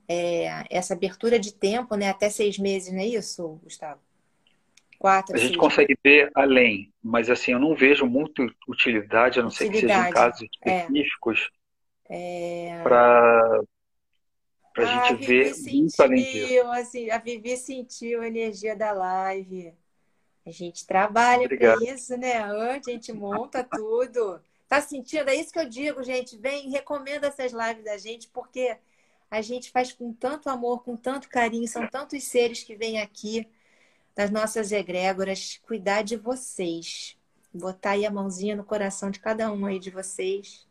[0.08, 2.10] é, essa abertura de tempo, né?
[2.10, 4.00] Até seis meses, não é isso, Gustavo?
[5.00, 9.42] Quatro, A gente seis consegue ver além, mas assim, eu não vejo muita utilidade, a
[9.42, 10.90] não ser que seja em Utilidade, casos é.
[10.90, 11.50] específicos,
[12.08, 12.82] É...
[12.82, 13.62] para
[14.76, 16.48] a gente Vivi ver muito além disso.
[16.48, 19.74] sentiu, assim, a Vivi sentiu a energia da live.
[20.46, 22.42] A gente trabalha para isso, né?
[22.42, 24.42] Antes a gente monta tudo.
[24.68, 25.28] Tá sentindo?
[25.30, 26.36] É isso que eu digo, gente.
[26.38, 28.76] Vem, recomenda essas lives da gente, porque
[29.30, 31.68] a gente faz com tanto amor, com tanto carinho.
[31.68, 33.48] São tantos seres que vêm aqui,
[34.14, 37.16] das nossas egrégoras, cuidar de vocês.
[37.52, 40.66] Botar aí a mãozinha no coração de cada um aí de vocês,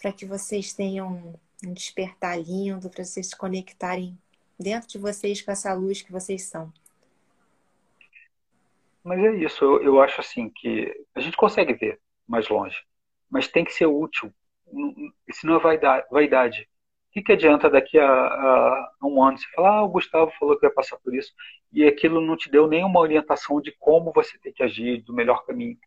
[0.00, 1.34] para que vocês tenham
[1.64, 4.18] um despertar lindo, para vocês se conectarem
[4.58, 6.72] dentro de vocês com essa luz que vocês são.
[9.04, 12.76] Mas é isso, eu, eu acho assim que a gente consegue ver mais longe,
[13.30, 14.32] mas tem que ser útil,
[14.72, 14.94] Não-
[15.32, 16.06] senão é vaidade.
[16.10, 16.68] vaidade.
[17.10, 20.32] O que, que adianta daqui a, a- a um ano você falar, ah, o Gustavo
[20.38, 21.32] falou que vai passar por isso,
[21.76, 25.44] e aquilo não te deu nenhuma orientação de como você tem que agir, do melhor
[25.44, 25.78] caminho,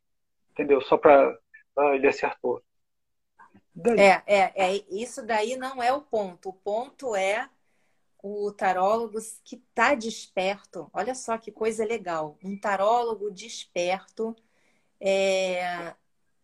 [0.51, 0.79] entendeu?
[0.81, 1.35] Só para,
[1.75, 2.61] ah, ele acertou.
[3.73, 6.49] Daí, É, é, é, isso daí não é o ponto.
[6.49, 7.49] O ponto é
[8.21, 10.89] o tarólogo que está desperto.
[10.93, 12.37] Olha só que coisa legal.
[12.43, 14.35] Um tarólogo desperto,
[14.99, 15.95] é,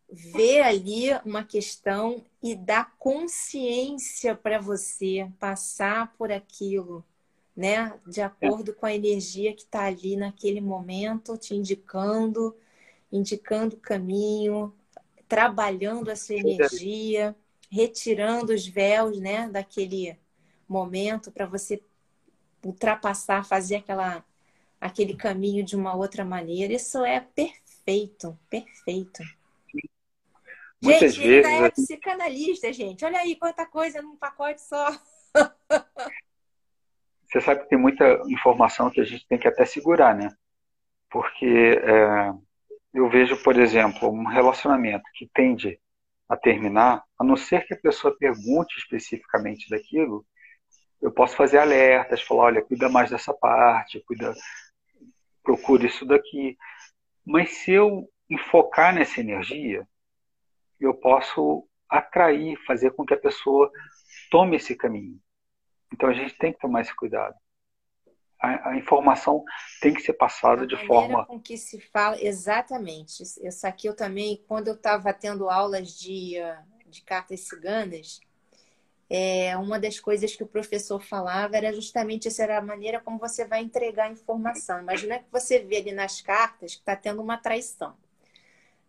[0.09, 7.05] ver ali uma questão e dar consciência para você passar por aquilo,
[7.55, 7.97] né?
[8.05, 12.55] De acordo com a energia que está ali naquele momento, te indicando,
[13.11, 14.73] indicando o caminho,
[15.27, 17.35] trabalhando a sua energia,
[17.71, 19.47] retirando os véus, né?
[19.47, 20.19] Daquele
[20.67, 21.81] momento para você
[22.63, 24.25] ultrapassar, fazer aquela,
[24.81, 26.73] aquele caminho de uma outra maneira.
[26.73, 29.23] Isso é perfeito, perfeito.
[30.81, 33.05] Muitas gente, vezes, ele é psicanalista, gente.
[33.05, 34.87] Olha aí quanta coisa num pacote só.
[37.35, 40.33] Você sabe que tem muita informação que a gente tem que até segurar, né?
[41.09, 41.45] Porque
[41.83, 42.31] é,
[42.93, 45.77] eu vejo, por exemplo, um relacionamento que tende
[46.29, 50.25] a terminar, a não ser que a pessoa pergunte especificamente daquilo,
[51.01, 54.33] eu posso fazer alertas, falar, olha, cuida mais dessa parte, cuida,
[55.43, 56.57] procure isso daqui.
[57.25, 59.85] Mas se eu enfocar nessa energia,
[60.79, 63.69] eu posso atrair, fazer com que a pessoa
[64.31, 65.19] tome esse caminho.
[65.95, 67.35] Então a gente tem que tomar esse cuidado.
[68.41, 69.43] A, a informação
[69.81, 71.25] tem que ser passada a de forma.
[71.25, 73.23] com que se fala, exatamente.
[73.23, 76.35] Isso aqui eu também, quando eu estava tendo aulas de,
[76.87, 78.19] de cartas ciganas,
[79.09, 83.17] é, uma das coisas que o professor falava era justamente essa era a maneira como
[83.17, 84.81] você vai entregar a informação.
[84.81, 87.95] Imagina que você vê ali nas cartas que está tendo uma traição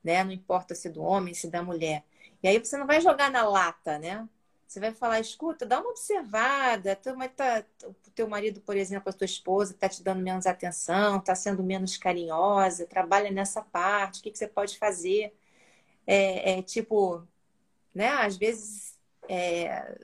[0.06, 0.22] né?
[0.22, 2.04] Não importa se do homem, se da mulher.
[2.40, 4.26] E aí você não vai jogar na lata, né?
[4.66, 6.96] Você vai falar, escuta, dá uma observada.
[6.96, 11.34] Tá, o teu marido, por exemplo, a tua esposa, está te dando menos atenção, está
[11.34, 15.34] sendo menos carinhosa, trabalha nessa parte, o que, que você pode fazer?
[16.06, 17.26] É, é tipo,
[17.94, 18.08] né?
[18.08, 18.98] Às vezes
[19.28, 19.98] é,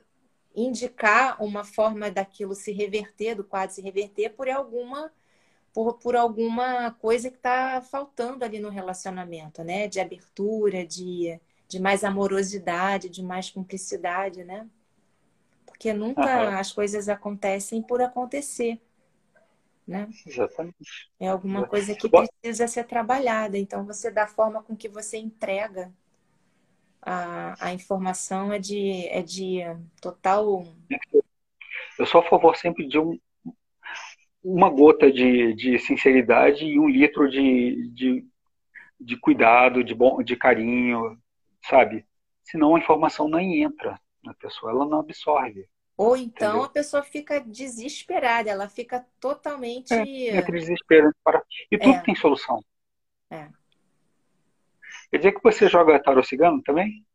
[0.55, 5.11] indicar uma forma daquilo se reverter, do quadro se reverter por alguma
[5.73, 9.87] por, por alguma coisa que está faltando ali no relacionamento, né?
[9.87, 11.39] De abertura, de,
[11.73, 14.69] de mais amorosidade, de mais cumplicidade, né?
[15.65, 16.57] Porque nunca uhum.
[16.59, 18.79] as coisas acontecem por acontecer,
[19.87, 20.07] né?
[20.23, 21.09] Exatamente.
[21.19, 23.57] É alguma coisa que precisa ser trabalhada.
[23.57, 25.91] Então, você, da forma com que você entrega
[27.01, 29.61] a, a informação, é de, é de
[29.99, 30.67] total.
[31.97, 33.19] Eu sou a favor sempre de um,
[34.43, 38.27] uma gota de, de sinceridade e um litro de, de,
[39.01, 41.17] de cuidado, de, bom, de carinho,
[41.63, 42.05] sabe?
[42.43, 45.67] Senão a informação nem entra na pessoa, ela não absorve.
[45.95, 46.63] Ou então entendeu?
[46.65, 49.93] a pessoa fica desesperada, ela fica totalmente.
[49.93, 51.43] É, entra desesperante para.
[51.71, 52.01] E tudo é.
[52.01, 52.63] tem solução.
[53.29, 53.47] É.
[55.11, 57.05] Quer dizer que você joga tarot cigano também?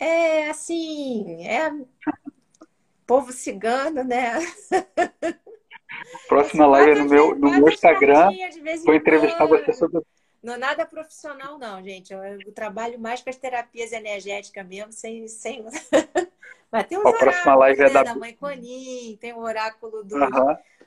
[0.00, 1.70] É, assim, é
[3.06, 4.34] povo cigano, né?
[6.28, 8.30] Próxima live é no meu, no meu Instagram.
[8.84, 10.02] Vou entrevistar você sobre.
[10.42, 12.12] Não é nada profissional, não, gente.
[12.12, 15.26] Eu, trabalho mais com as terapias energéticas mesmo, sem.
[15.28, 15.64] sem...
[16.70, 18.02] Mas tem os a próxima live é né, da...
[18.02, 20.18] da mãe Conin, tem o oráculo do,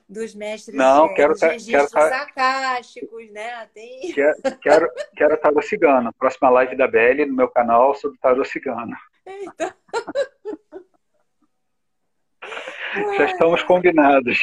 [0.08, 3.66] dos mestres não, é, quero, quero, registros quero, né?
[3.74, 4.14] Tem...
[4.14, 6.14] Quero, quero, quero tarot cigano.
[6.14, 8.96] Próxima live da Belly no meu canal sobre tarot cigano.
[9.26, 9.74] Então...
[13.18, 14.40] Já estamos combinados.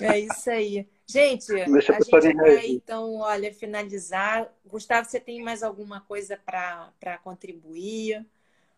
[0.00, 0.86] É isso aí.
[1.06, 4.50] Gente, Deixa a gente vai então, olha, finalizar.
[4.64, 8.24] Gustavo, você tem mais alguma coisa para contribuir?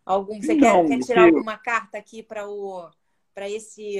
[0.05, 2.89] Algum, você Não, quer, quer tirar alguma carta aqui para o
[3.33, 3.99] para esse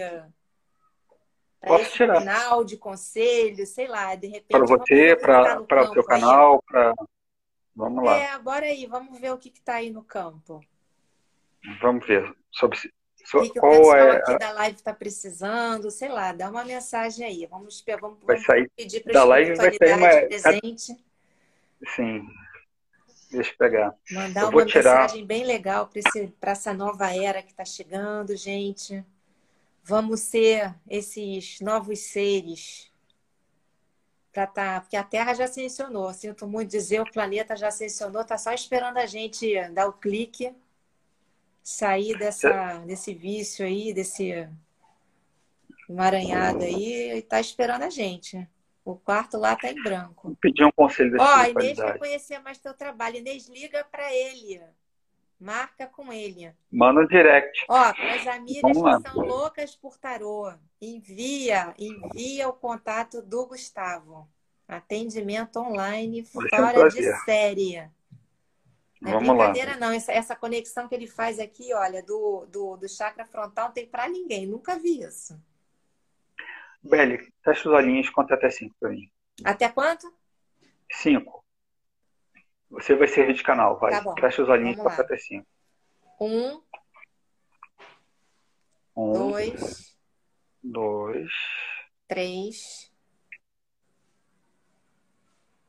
[1.59, 2.19] para esse tirar.
[2.19, 4.49] final de conselho, sei lá, de repente.
[4.49, 6.93] Para você, para o seu canal, para.
[7.76, 8.15] Vamos lá.
[8.17, 10.61] É, agora aí, vamos ver o que está aí no campo.
[11.82, 12.34] Vamos ver.
[12.51, 12.78] Sobre
[13.34, 14.17] o que, que o pessoal é...
[14.17, 15.89] aqui da live está precisando?
[15.89, 17.47] Sei lá, dá uma mensagem aí.
[17.47, 20.09] Vamos, vamos, vai sair pedir para a live vai sair uma...
[20.09, 20.97] presente.
[21.95, 22.28] Sim.
[23.32, 23.95] Deixa eu pegar.
[24.11, 25.01] Mandar eu uma tirar...
[25.01, 25.89] mensagem bem legal
[26.39, 29.03] para essa nova era que está chegando, gente.
[29.84, 32.91] Vamos ser esses novos seres.
[34.32, 36.13] Pra tá, porque a Terra já ascensionou.
[36.13, 40.53] Sinto muito dizer, o planeta já ascensionou, está só esperando a gente dar o clique
[41.66, 44.47] sair dessa, desse vício aí, desse
[45.89, 48.47] emaranhado aí, e tá esperando a gente.
[48.86, 50.28] O quarto lá tá em branco.
[50.28, 53.18] Vou pedir um conselho Ó, oh, Inês quer conhecer mais teu trabalho.
[53.18, 54.61] Inês, liga para ele.
[55.39, 56.53] Marca com ele.
[56.72, 57.66] Manda direct.
[57.68, 64.30] Ó, para as amigas que são loucas por tarô, envia, envia o contato do Gustavo.
[64.68, 67.89] Atendimento online fora de série.
[69.01, 69.77] Não é Vamos brincadeira, lá.
[69.77, 69.91] não.
[69.91, 73.87] Essa, essa conexão que ele faz aqui, olha, do, do, do chakra frontal, não tem
[73.87, 74.47] para ninguém.
[74.47, 75.39] Nunca vi isso.
[76.81, 79.11] Beli, fecha os olhinhos, conta até cinco para mim.
[79.43, 80.13] Até quanto?
[80.91, 81.43] Cinco.
[82.69, 83.91] Você vai servir de canal, vai.
[83.91, 85.47] Tá Fecha os olhinhos para até cinco.
[86.19, 86.61] Um.
[88.95, 89.13] Um.
[89.13, 89.97] Dois.
[90.63, 91.31] Dois.
[92.07, 92.91] Três.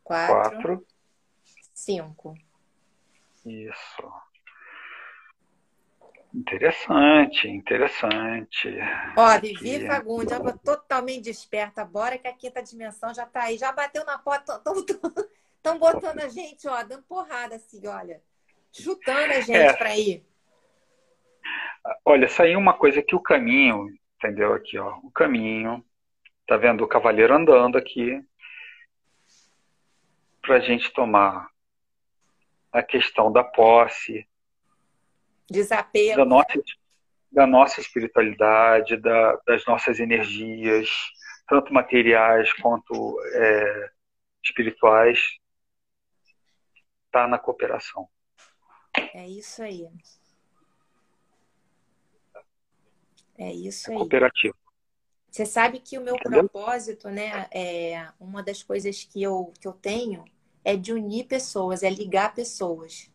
[0.05, 0.35] Quatro.
[0.35, 0.87] Quatro.
[1.75, 2.35] Cinco.
[3.47, 4.13] Isso.
[6.35, 8.69] Interessante, interessante.
[9.17, 9.87] Ó, Vivi aqui.
[9.87, 11.85] Fagundes, eu totalmente desperta.
[11.85, 13.57] Bora que a quinta dimensão já tá aí.
[13.57, 14.61] Já bateu na porta.
[15.57, 18.21] Estão botando a gente, ó, dando porrada assim, olha.
[18.73, 19.73] Chutando a gente é.
[19.73, 20.27] para ir.
[22.05, 24.53] Olha, saiu uma coisa que o caminho, entendeu?
[24.53, 24.99] Aqui, ó.
[25.05, 25.83] O caminho.
[26.47, 28.23] Tá vendo o cavaleiro andando aqui.
[30.43, 31.49] Pra gente tomar
[32.77, 34.27] a questão da posse,
[35.49, 36.17] Desapego.
[36.17, 36.63] Da nossa,
[37.31, 40.91] da nossa espiritualidade, da, das nossas energias,
[41.49, 43.91] tanto materiais quanto é,
[44.45, 45.21] espirituais,
[47.07, 48.09] está na cooperação.
[49.15, 49.89] É isso aí.
[53.39, 53.97] É isso aí.
[53.97, 54.57] Cooperativo.
[55.31, 56.49] Você sabe que o meu Entendeu?
[56.49, 60.25] propósito, né, é uma das coisas que eu, que eu tenho
[60.67, 63.09] é de unir pessoas, é ligar pessoas.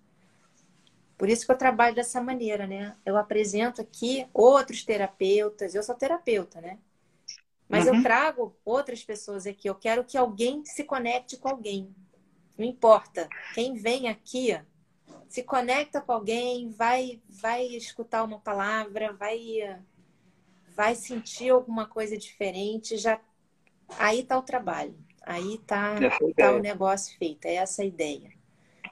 [1.17, 2.95] Por isso que eu trabalho dessa maneira, né?
[3.05, 6.79] Eu apresento aqui outros terapeutas, eu sou terapeuta, né?
[7.67, 7.95] Mas uhum.
[7.97, 9.67] eu trago outras pessoas aqui.
[9.67, 11.93] Eu quero que alguém se conecte com alguém.
[12.57, 13.27] Não importa.
[13.53, 14.57] Quem vem aqui
[15.27, 19.77] se conecta com alguém, vai vai escutar uma palavra, vai
[20.73, 23.19] vai sentir alguma coisa diferente, já
[23.99, 25.10] aí tá o trabalho.
[25.31, 25.95] Aí tá,
[26.35, 27.45] tá o negócio feito.
[27.45, 28.31] É essa a ideia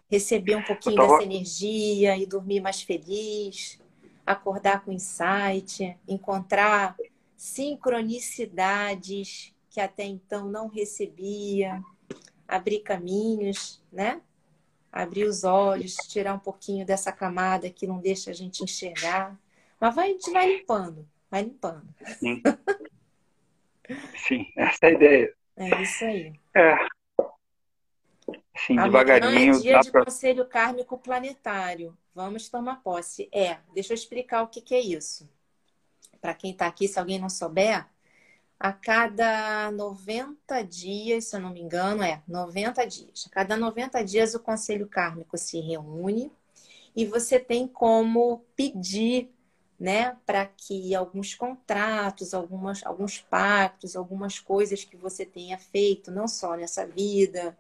[0.10, 1.12] receber um pouquinho tava...
[1.14, 3.80] dessa energia e dormir mais feliz,
[4.26, 6.98] acordar com insight, encontrar
[7.38, 11.80] sincronicidades que até então não recebia,
[12.48, 14.20] abrir caminhos, né?
[14.92, 19.40] Abrir os olhos, tirar um pouquinho dessa camada que não deixa a gente enxergar.
[19.80, 21.88] Mas vai, a gente vai limpando, vai limpando.
[22.18, 22.42] Sim.
[24.28, 25.36] Sim, essa é a ideia.
[25.60, 26.34] É isso aí.
[26.56, 26.76] É.
[28.66, 29.56] Sim, Amanhã devagarinho.
[29.56, 30.06] É dia de pra...
[30.06, 31.98] Conselho Kármico Planetário.
[32.16, 33.30] Vamos tomar posse.
[33.34, 35.30] É, deixa eu explicar o que, que é isso.
[36.22, 37.86] Para quem está aqui, se alguém não souber,
[38.58, 43.26] a cada 90 dias, se eu não me engano, é 90 dias.
[43.28, 46.32] A cada 90 dias o Conselho Kármico se reúne
[46.96, 49.30] e você tem como pedir
[49.80, 56.28] né, para que alguns contratos, algumas, alguns pactos, algumas coisas que você tenha feito, não
[56.28, 57.58] só nessa vida,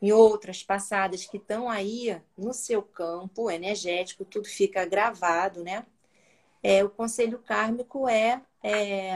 [0.00, 5.84] em outras passadas que estão aí no seu campo energético, tudo fica gravado, né?
[6.62, 9.14] É, o conselho kármico é, é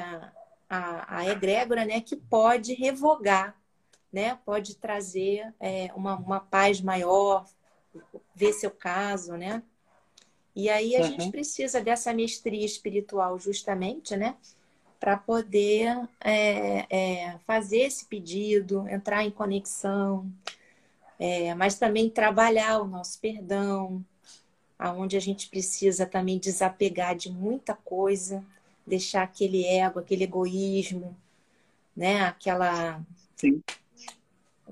[0.69, 3.57] a, a, egrégora né, que pode revogar,
[4.13, 4.39] né?
[4.45, 7.47] pode trazer é, uma, uma paz maior,
[8.35, 9.63] ver seu caso, né?
[10.59, 11.07] E aí a uhum.
[11.07, 14.35] gente precisa dessa mestria espiritual justamente, né?
[14.99, 20.29] Para poder é, é, fazer esse pedido, entrar em conexão,
[21.17, 24.05] é, mas também trabalhar o nosso perdão,
[24.77, 28.45] aonde a gente precisa também desapegar de muita coisa,
[28.85, 31.17] deixar aquele ego, aquele egoísmo,
[31.97, 32.23] né?
[32.23, 33.01] Aquela.
[33.37, 33.63] Sim.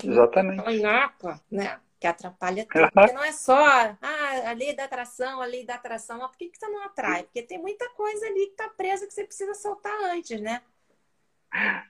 [0.02, 0.68] Exatamente.
[0.68, 1.78] Inapa, né?
[2.06, 2.90] Que atrapalha tudo.
[2.92, 6.18] Porque não é só ah, a lei da atração, a lei da atração.
[6.18, 7.24] Mas por que, que você não atrai?
[7.24, 10.62] Porque tem muita coisa ali que está presa que você precisa soltar antes, né?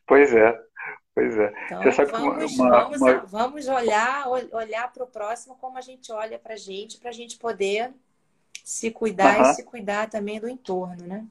[0.07, 0.59] Pois é.
[1.15, 1.53] Pois é.
[1.65, 3.19] Então, vamos, uma, vamos, uma...
[3.21, 7.13] vamos olhar olhar para o próximo como a gente olha para a gente, para a
[7.13, 7.93] gente poder
[8.63, 11.27] se cuidar e se cuidar também do entorno, né?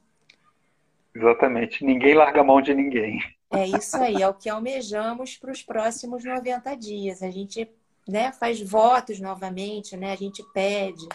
[1.14, 1.84] Exatamente.
[1.84, 3.20] Ninguém larga a mão de ninguém.
[3.50, 7.22] É isso aí, é o que almejamos para os próximos 90 dias.
[7.22, 7.70] A gente
[8.06, 10.12] né, faz votos novamente, né?
[10.12, 11.08] A gente pede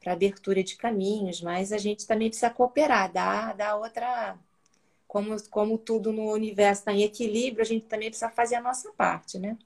[0.00, 4.36] para abertura de caminhos, mas a gente também precisa cooperar, dar, dar outra
[5.06, 8.92] como, como tudo no universo está em equilíbrio, a gente também precisa fazer a nossa
[8.92, 9.58] parte, né?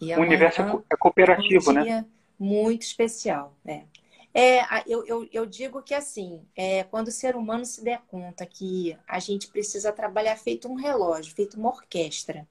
[0.00, 2.06] o universo é, é cooperativo, é um né?
[2.38, 3.84] Muito especial, né?
[4.32, 8.44] É, eu, eu, eu digo que assim, é, quando o ser humano se der conta
[8.44, 12.46] que a gente precisa trabalhar feito um relógio, feito uma orquestra,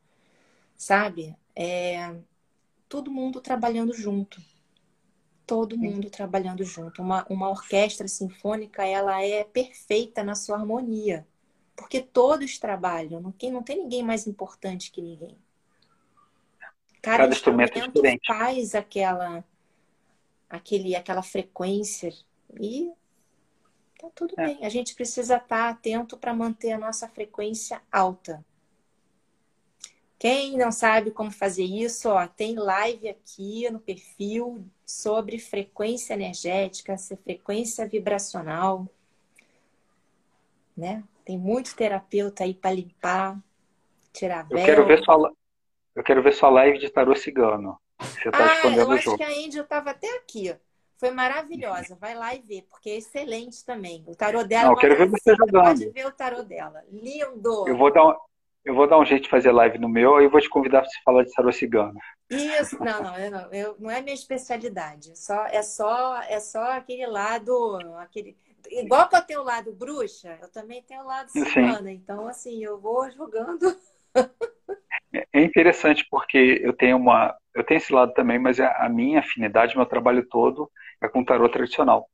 [0.77, 1.35] sabe?
[1.53, 2.15] É,
[2.93, 4.39] todo mundo trabalhando junto.
[5.47, 7.01] Todo mundo trabalhando junto.
[7.01, 11.27] Uma, uma orquestra sinfônica, ela é perfeita na sua harmonia.
[11.75, 15.35] Porque todos trabalham, não tem, não tem ninguém mais importante que ninguém.
[17.01, 19.43] Cada, Cada instrumento, instrumento faz aquela,
[20.47, 22.13] aquele, aquela frequência
[22.61, 22.91] e
[23.99, 24.45] tá tudo é.
[24.45, 24.63] bem.
[24.63, 28.45] A gente precisa estar atento para manter a nossa frequência alta.
[30.23, 36.95] Quem não sabe como fazer isso, ó, tem live aqui no perfil sobre frequência energética,
[37.21, 38.87] frequência vibracional,
[40.77, 41.03] né?
[41.25, 43.37] Tem muito terapeuta aí para limpar,
[44.13, 44.59] tirar véu.
[44.59, 45.33] Eu quero ver sua,
[45.93, 47.77] eu quero ver sua live de tarô cigano.
[47.99, 49.17] Você tá ah, eu acho jogo.
[49.17, 50.55] que a Angel estava até aqui.
[50.95, 51.97] Foi maravilhosa.
[51.99, 54.05] Vai lá e vê, porque é excelente também.
[54.07, 54.67] O tarô dela.
[54.67, 55.65] Não, eu quero ver você jogando.
[55.65, 56.81] Pode ver o tarô dela.
[56.89, 57.67] Lindo.
[57.67, 58.15] Eu vou dar um,
[58.65, 60.89] eu vou dar um jeito de fazer live no meu e vou te convidar para
[60.89, 61.99] você falar de tarô cigano.
[62.29, 65.17] Isso, não, não, eu não, eu, não é minha especialidade.
[65.17, 68.37] Só, é só é só aquele lado, aquele
[68.69, 71.89] igual que eu tenho o lado bruxa, eu também tenho o lado cigana.
[71.89, 71.89] Sim.
[71.89, 73.75] Então, assim, eu vou jogando.
[75.31, 79.19] É interessante porque eu tenho uma, eu tenho esse lado também, mas é a minha
[79.19, 82.09] afinidade, meu trabalho todo é com tarô tradicional.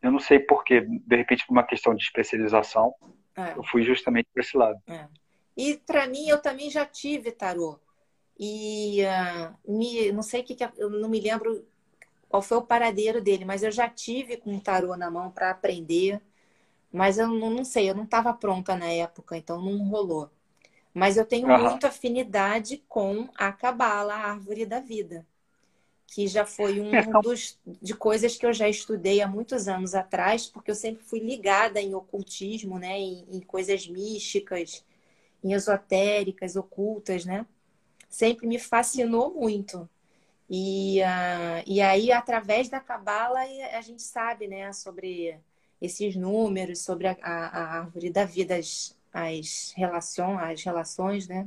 [0.00, 2.94] Eu não sei porquê, de repente por uma questão de especialização,
[3.38, 3.56] é.
[3.56, 4.80] Eu fui justamente para esse lado.
[4.88, 5.06] É.
[5.56, 7.78] E para mim, eu também já tive tarô.
[8.38, 11.64] E uh, me, não sei o que, que, eu não me lembro
[12.28, 15.50] qual foi o paradeiro dele, mas eu já tive com um tarô na mão para
[15.50, 16.20] aprender.
[16.92, 20.30] Mas eu não, não sei, eu não estava pronta na época, então não rolou.
[20.92, 21.70] Mas eu tenho uhum.
[21.70, 25.24] muita afinidade com a cabala, a árvore da vida
[26.08, 29.94] que já foi um é, dos de coisas que eu já estudei há muitos anos
[29.94, 34.82] atrás, porque eu sempre fui ligada em ocultismo, né, em, em coisas místicas,
[35.44, 37.46] em esotéricas, ocultas, né?
[38.08, 39.88] Sempre me fascinou muito.
[40.48, 45.38] E, uh, e aí, através da cabala, a gente sabe, né, sobre
[45.80, 51.46] esses números, sobre a, a, a árvore da vida, as, as, relações, as relações, né,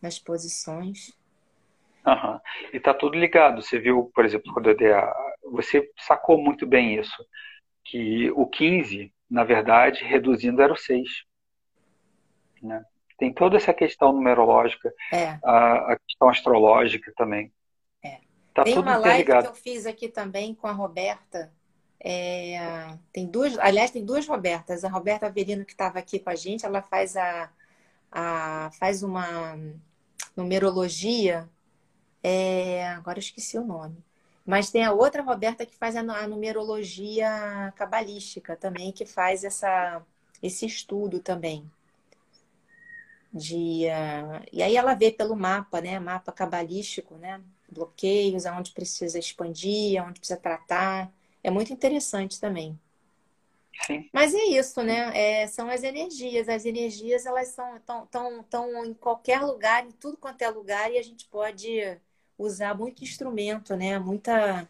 [0.00, 1.12] nas posições.
[2.06, 2.40] Uhum.
[2.72, 3.62] E tá tudo ligado.
[3.62, 5.14] Você viu, por exemplo, quando eu dei a...
[5.52, 7.24] Você sacou muito bem isso.
[7.84, 11.08] Que o 15, na verdade, reduzindo era o 6.
[12.62, 12.84] Né?
[13.18, 15.38] Tem toda essa questão numerológica, é.
[15.44, 17.52] a, a, questão astrológica também.
[18.04, 18.18] É.
[18.54, 21.52] Tá tem uma live que eu fiz aqui também com a Roberta.
[22.04, 24.84] É, tem duas, aliás, tem duas Robertas.
[24.84, 27.48] A Roberta Avelino, que estava aqui com a gente, ela faz a,
[28.10, 29.56] a faz uma
[30.36, 31.48] numerologia
[32.22, 33.96] é, agora eu esqueci o nome.
[34.44, 40.02] Mas tem a outra Roberta que faz a, numerologia cabalística também, que faz essa,
[40.42, 41.70] esse estudo também.
[43.32, 45.98] De, uh, e aí ela vê pelo mapa, né?
[45.98, 47.40] Mapa cabalístico, né?
[47.70, 51.10] Bloqueios, aonde precisa expandir, aonde precisa tratar.
[51.42, 52.78] É muito interessante também.
[53.86, 54.08] Sim.
[54.12, 55.10] Mas é isso, né?
[55.14, 56.48] É, são as energias.
[56.48, 60.92] As energias, elas são tão, tão, tão em qualquer lugar, em tudo quanto é lugar,
[60.92, 61.98] e a gente pode
[62.42, 63.98] usar muito instrumento, né?
[63.98, 64.68] Muita.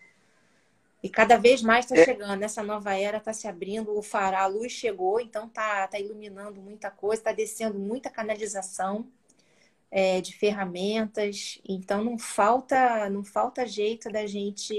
[1.02, 2.04] E cada vez mais está é.
[2.04, 5.98] chegando, essa nova era está se abrindo, o farol, a luz chegou, então está tá
[5.98, 9.06] iluminando muita coisa, está descendo muita canalização
[9.90, 14.74] é, de ferramentas, então não falta, não falta jeito da gente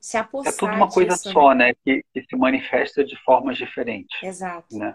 [0.00, 1.68] se apossar É tudo uma coisa disso, só, né?
[1.68, 1.74] né?
[1.84, 4.20] Que, que, se manifesta de formas diferentes.
[4.22, 4.76] Exato.
[4.76, 4.94] Né?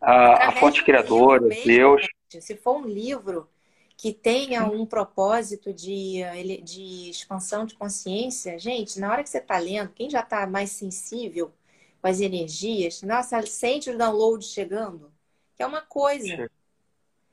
[0.00, 2.06] A, a fonte criadora, mesmo, Deus.
[2.28, 3.48] Se for um livro,
[3.96, 6.20] que tenha um propósito de,
[6.62, 10.70] de expansão de consciência, gente, na hora que você está lendo, quem já está mais
[10.70, 11.52] sensível
[12.00, 15.12] com as energias, nossa, sente o download chegando,
[15.54, 16.50] que é uma coisa.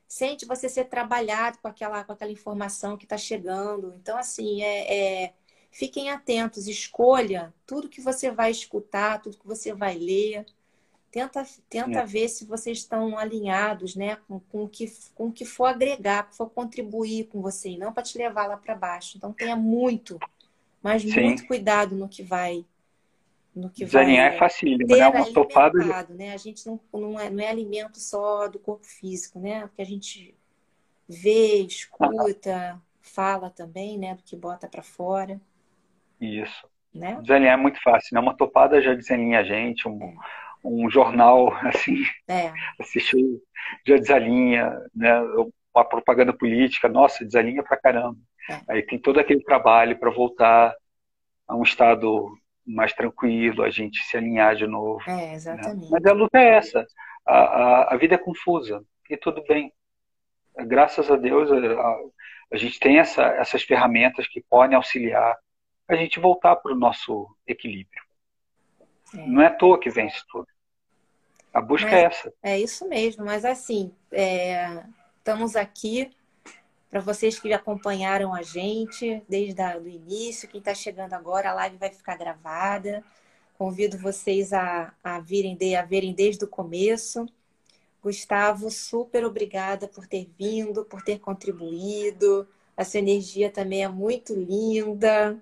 [0.08, 3.94] Sente você ser trabalhado com aquela, com aquela informação que está chegando.
[3.96, 5.34] Então, assim, é, é,
[5.72, 10.46] fiquem atentos, escolha tudo que você vai escutar, tudo que você vai ler
[11.12, 12.06] Tenta, tenta é.
[12.06, 16.30] ver se vocês estão alinhados né, com, com, o que, com o que for agregar,
[16.30, 19.18] que for contribuir com você, e não para te levar lá para baixo.
[19.18, 20.18] Então tenha muito,
[20.82, 21.22] mas Sim.
[21.22, 22.66] muito cuidado no que vai.
[23.54, 25.08] No que Desalinhar vai é facílimo, né?
[25.10, 26.14] Uma topada.
[26.14, 26.34] Né?
[26.34, 29.68] A gente não, não, é, não é alimento só do corpo físico, né?
[29.68, 30.34] Porque a gente
[31.10, 32.80] vê, escuta, ah.
[33.02, 34.16] fala também, né?
[34.16, 35.42] Do que bota para fora.
[36.22, 36.66] Isso.
[36.94, 37.20] Né?
[37.22, 38.22] Desalinhar é muito fácil, né?
[38.22, 42.52] Uma topada já desalinha a gente, um, é um jornal, assim, é.
[42.80, 43.42] assistiu,
[43.86, 45.22] já desalinha, né?
[45.74, 48.18] Uma propaganda política, nossa, desalinha pra caramba.
[48.50, 48.74] É.
[48.74, 50.76] Aí tem todo aquele trabalho para voltar
[51.48, 52.30] a um estado
[52.66, 55.02] mais tranquilo, a gente se alinhar de novo.
[55.08, 55.34] É, né?
[55.34, 55.84] exatamente.
[55.84, 55.88] Né?
[55.92, 56.86] Mas a luta é essa.
[57.26, 59.72] A, a, a, vida é confusa e tudo bem.
[60.68, 61.98] Graças a Deus, a,
[62.54, 65.38] a gente tem essa, essas ferramentas que podem auxiliar
[65.88, 68.02] a gente voltar para o nosso equilíbrio.
[69.16, 69.28] É.
[69.28, 70.48] Não é à toa que vence tudo.
[71.54, 72.34] A busca mas, é essa.
[72.42, 74.84] É isso mesmo, mas assim, é,
[75.18, 76.10] estamos aqui
[76.90, 81.78] para vocês que acompanharam a gente desde o início, quem está chegando agora, a live
[81.78, 83.04] vai ficar gravada.
[83.58, 87.28] Convido vocês a, a virem de, a verem desde o começo,
[88.04, 92.48] Gustavo, super obrigada por ter vindo, por ter contribuído.
[92.76, 95.38] A sua energia também é muito linda.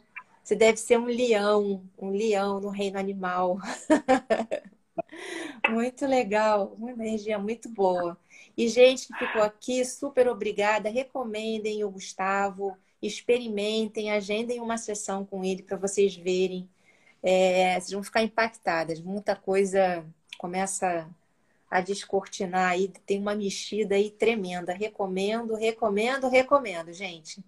[0.50, 3.60] Você deve ser um leão, um leão no reino animal.
[5.70, 8.18] muito legal, uma energia muito boa.
[8.58, 10.90] E gente que ficou aqui, super obrigada.
[10.90, 16.68] Recomendem o Gustavo, experimentem, agendem uma sessão com ele para vocês verem.
[17.22, 19.00] É, vocês vão ficar impactadas.
[19.00, 20.04] Muita coisa
[20.40, 21.08] começa
[21.70, 24.74] a descortinar aí, tem uma mexida aí tremenda.
[24.74, 27.46] Recomendo, recomendo, recomendo, gente.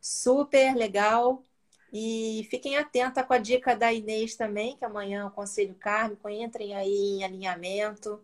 [0.00, 1.44] Super legal.
[1.92, 6.28] E fiquem atentos com a dica da Inês também, que amanhã é o Conselho Kármico.
[6.28, 8.18] Entrem aí em alinhamento,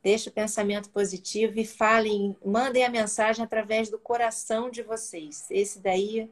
[0.00, 5.46] deixem o pensamento positivo e falem, mandem a mensagem através do coração de vocês.
[5.50, 6.30] Esse daí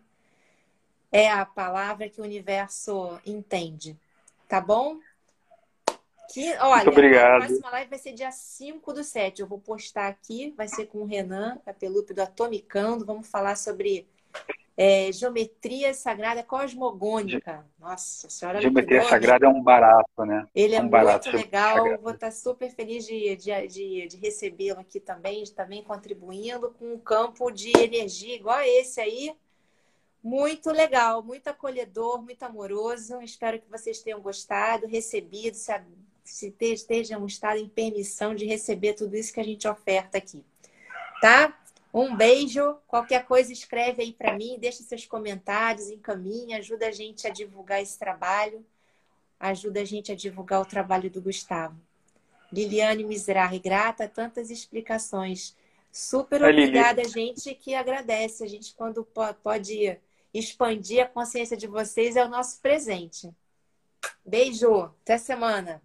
[1.10, 3.98] é a palavra que o universo entende.
[4.48, 5.00] Tá bom?
[6.32, 7.42] Que, olha, Muito obrigado.
[7.42, 9.40] a próxima live vai ser dia 5 do 7.
[9.40, 13.04] Eu vou postar aqui, vai ser com o Renan Capelupe do Atomicando.
[13.04, 14.06] Vamos falar sobre
[14.76, 17.64] é, geometria sagrada cosmogônica.
[17.78, 18.60] Nossa senhora.
[18.60, 20.46] Geometria sagrada é um barato, né?
[20.54, 21.98] Ele é, um muito legal.
[22.02, 26.94] Vou estar super feliz de, de, de, de recebê-lo aqui também, de também contribuindo com
[26.94, 29.34] um campo de energia igual a esse aí.
[30.22, 33.22] Muito legal, muito acolhedor, muito amoroso.
[33.22, 35.72] Espero que vocês tenham gostado, recebido, se
[36.26, 40.44] se estejam estado em permissão de receber tudo isso que a gente oferta aqui.
[41.20, 41.56] Tá?
[41.92, 42.76] Um beijo.
[42.86, 47.80] Qualquer coisa, escreve aí para mim, deixa seus comentários, encaminha, ajuda a gente a divulgar
[47.82, 48.64] esse trabalho,
[49.40, 51.80] ajuda a gente a divulgar o trabalho do Gustavo.
[52.52, 55.56] Liliane Mizrahi, grata, tantas explicações.
[55.90, 58.44] Super obrigada, gente que agradece.
[58.44, 59.06] A gente, quando
[59.42, 59.98] pode
[60.32, 63.30] expandir a consciência de vocês, é o nosso presente.
[64.24, 65.82] Beijo, até semana.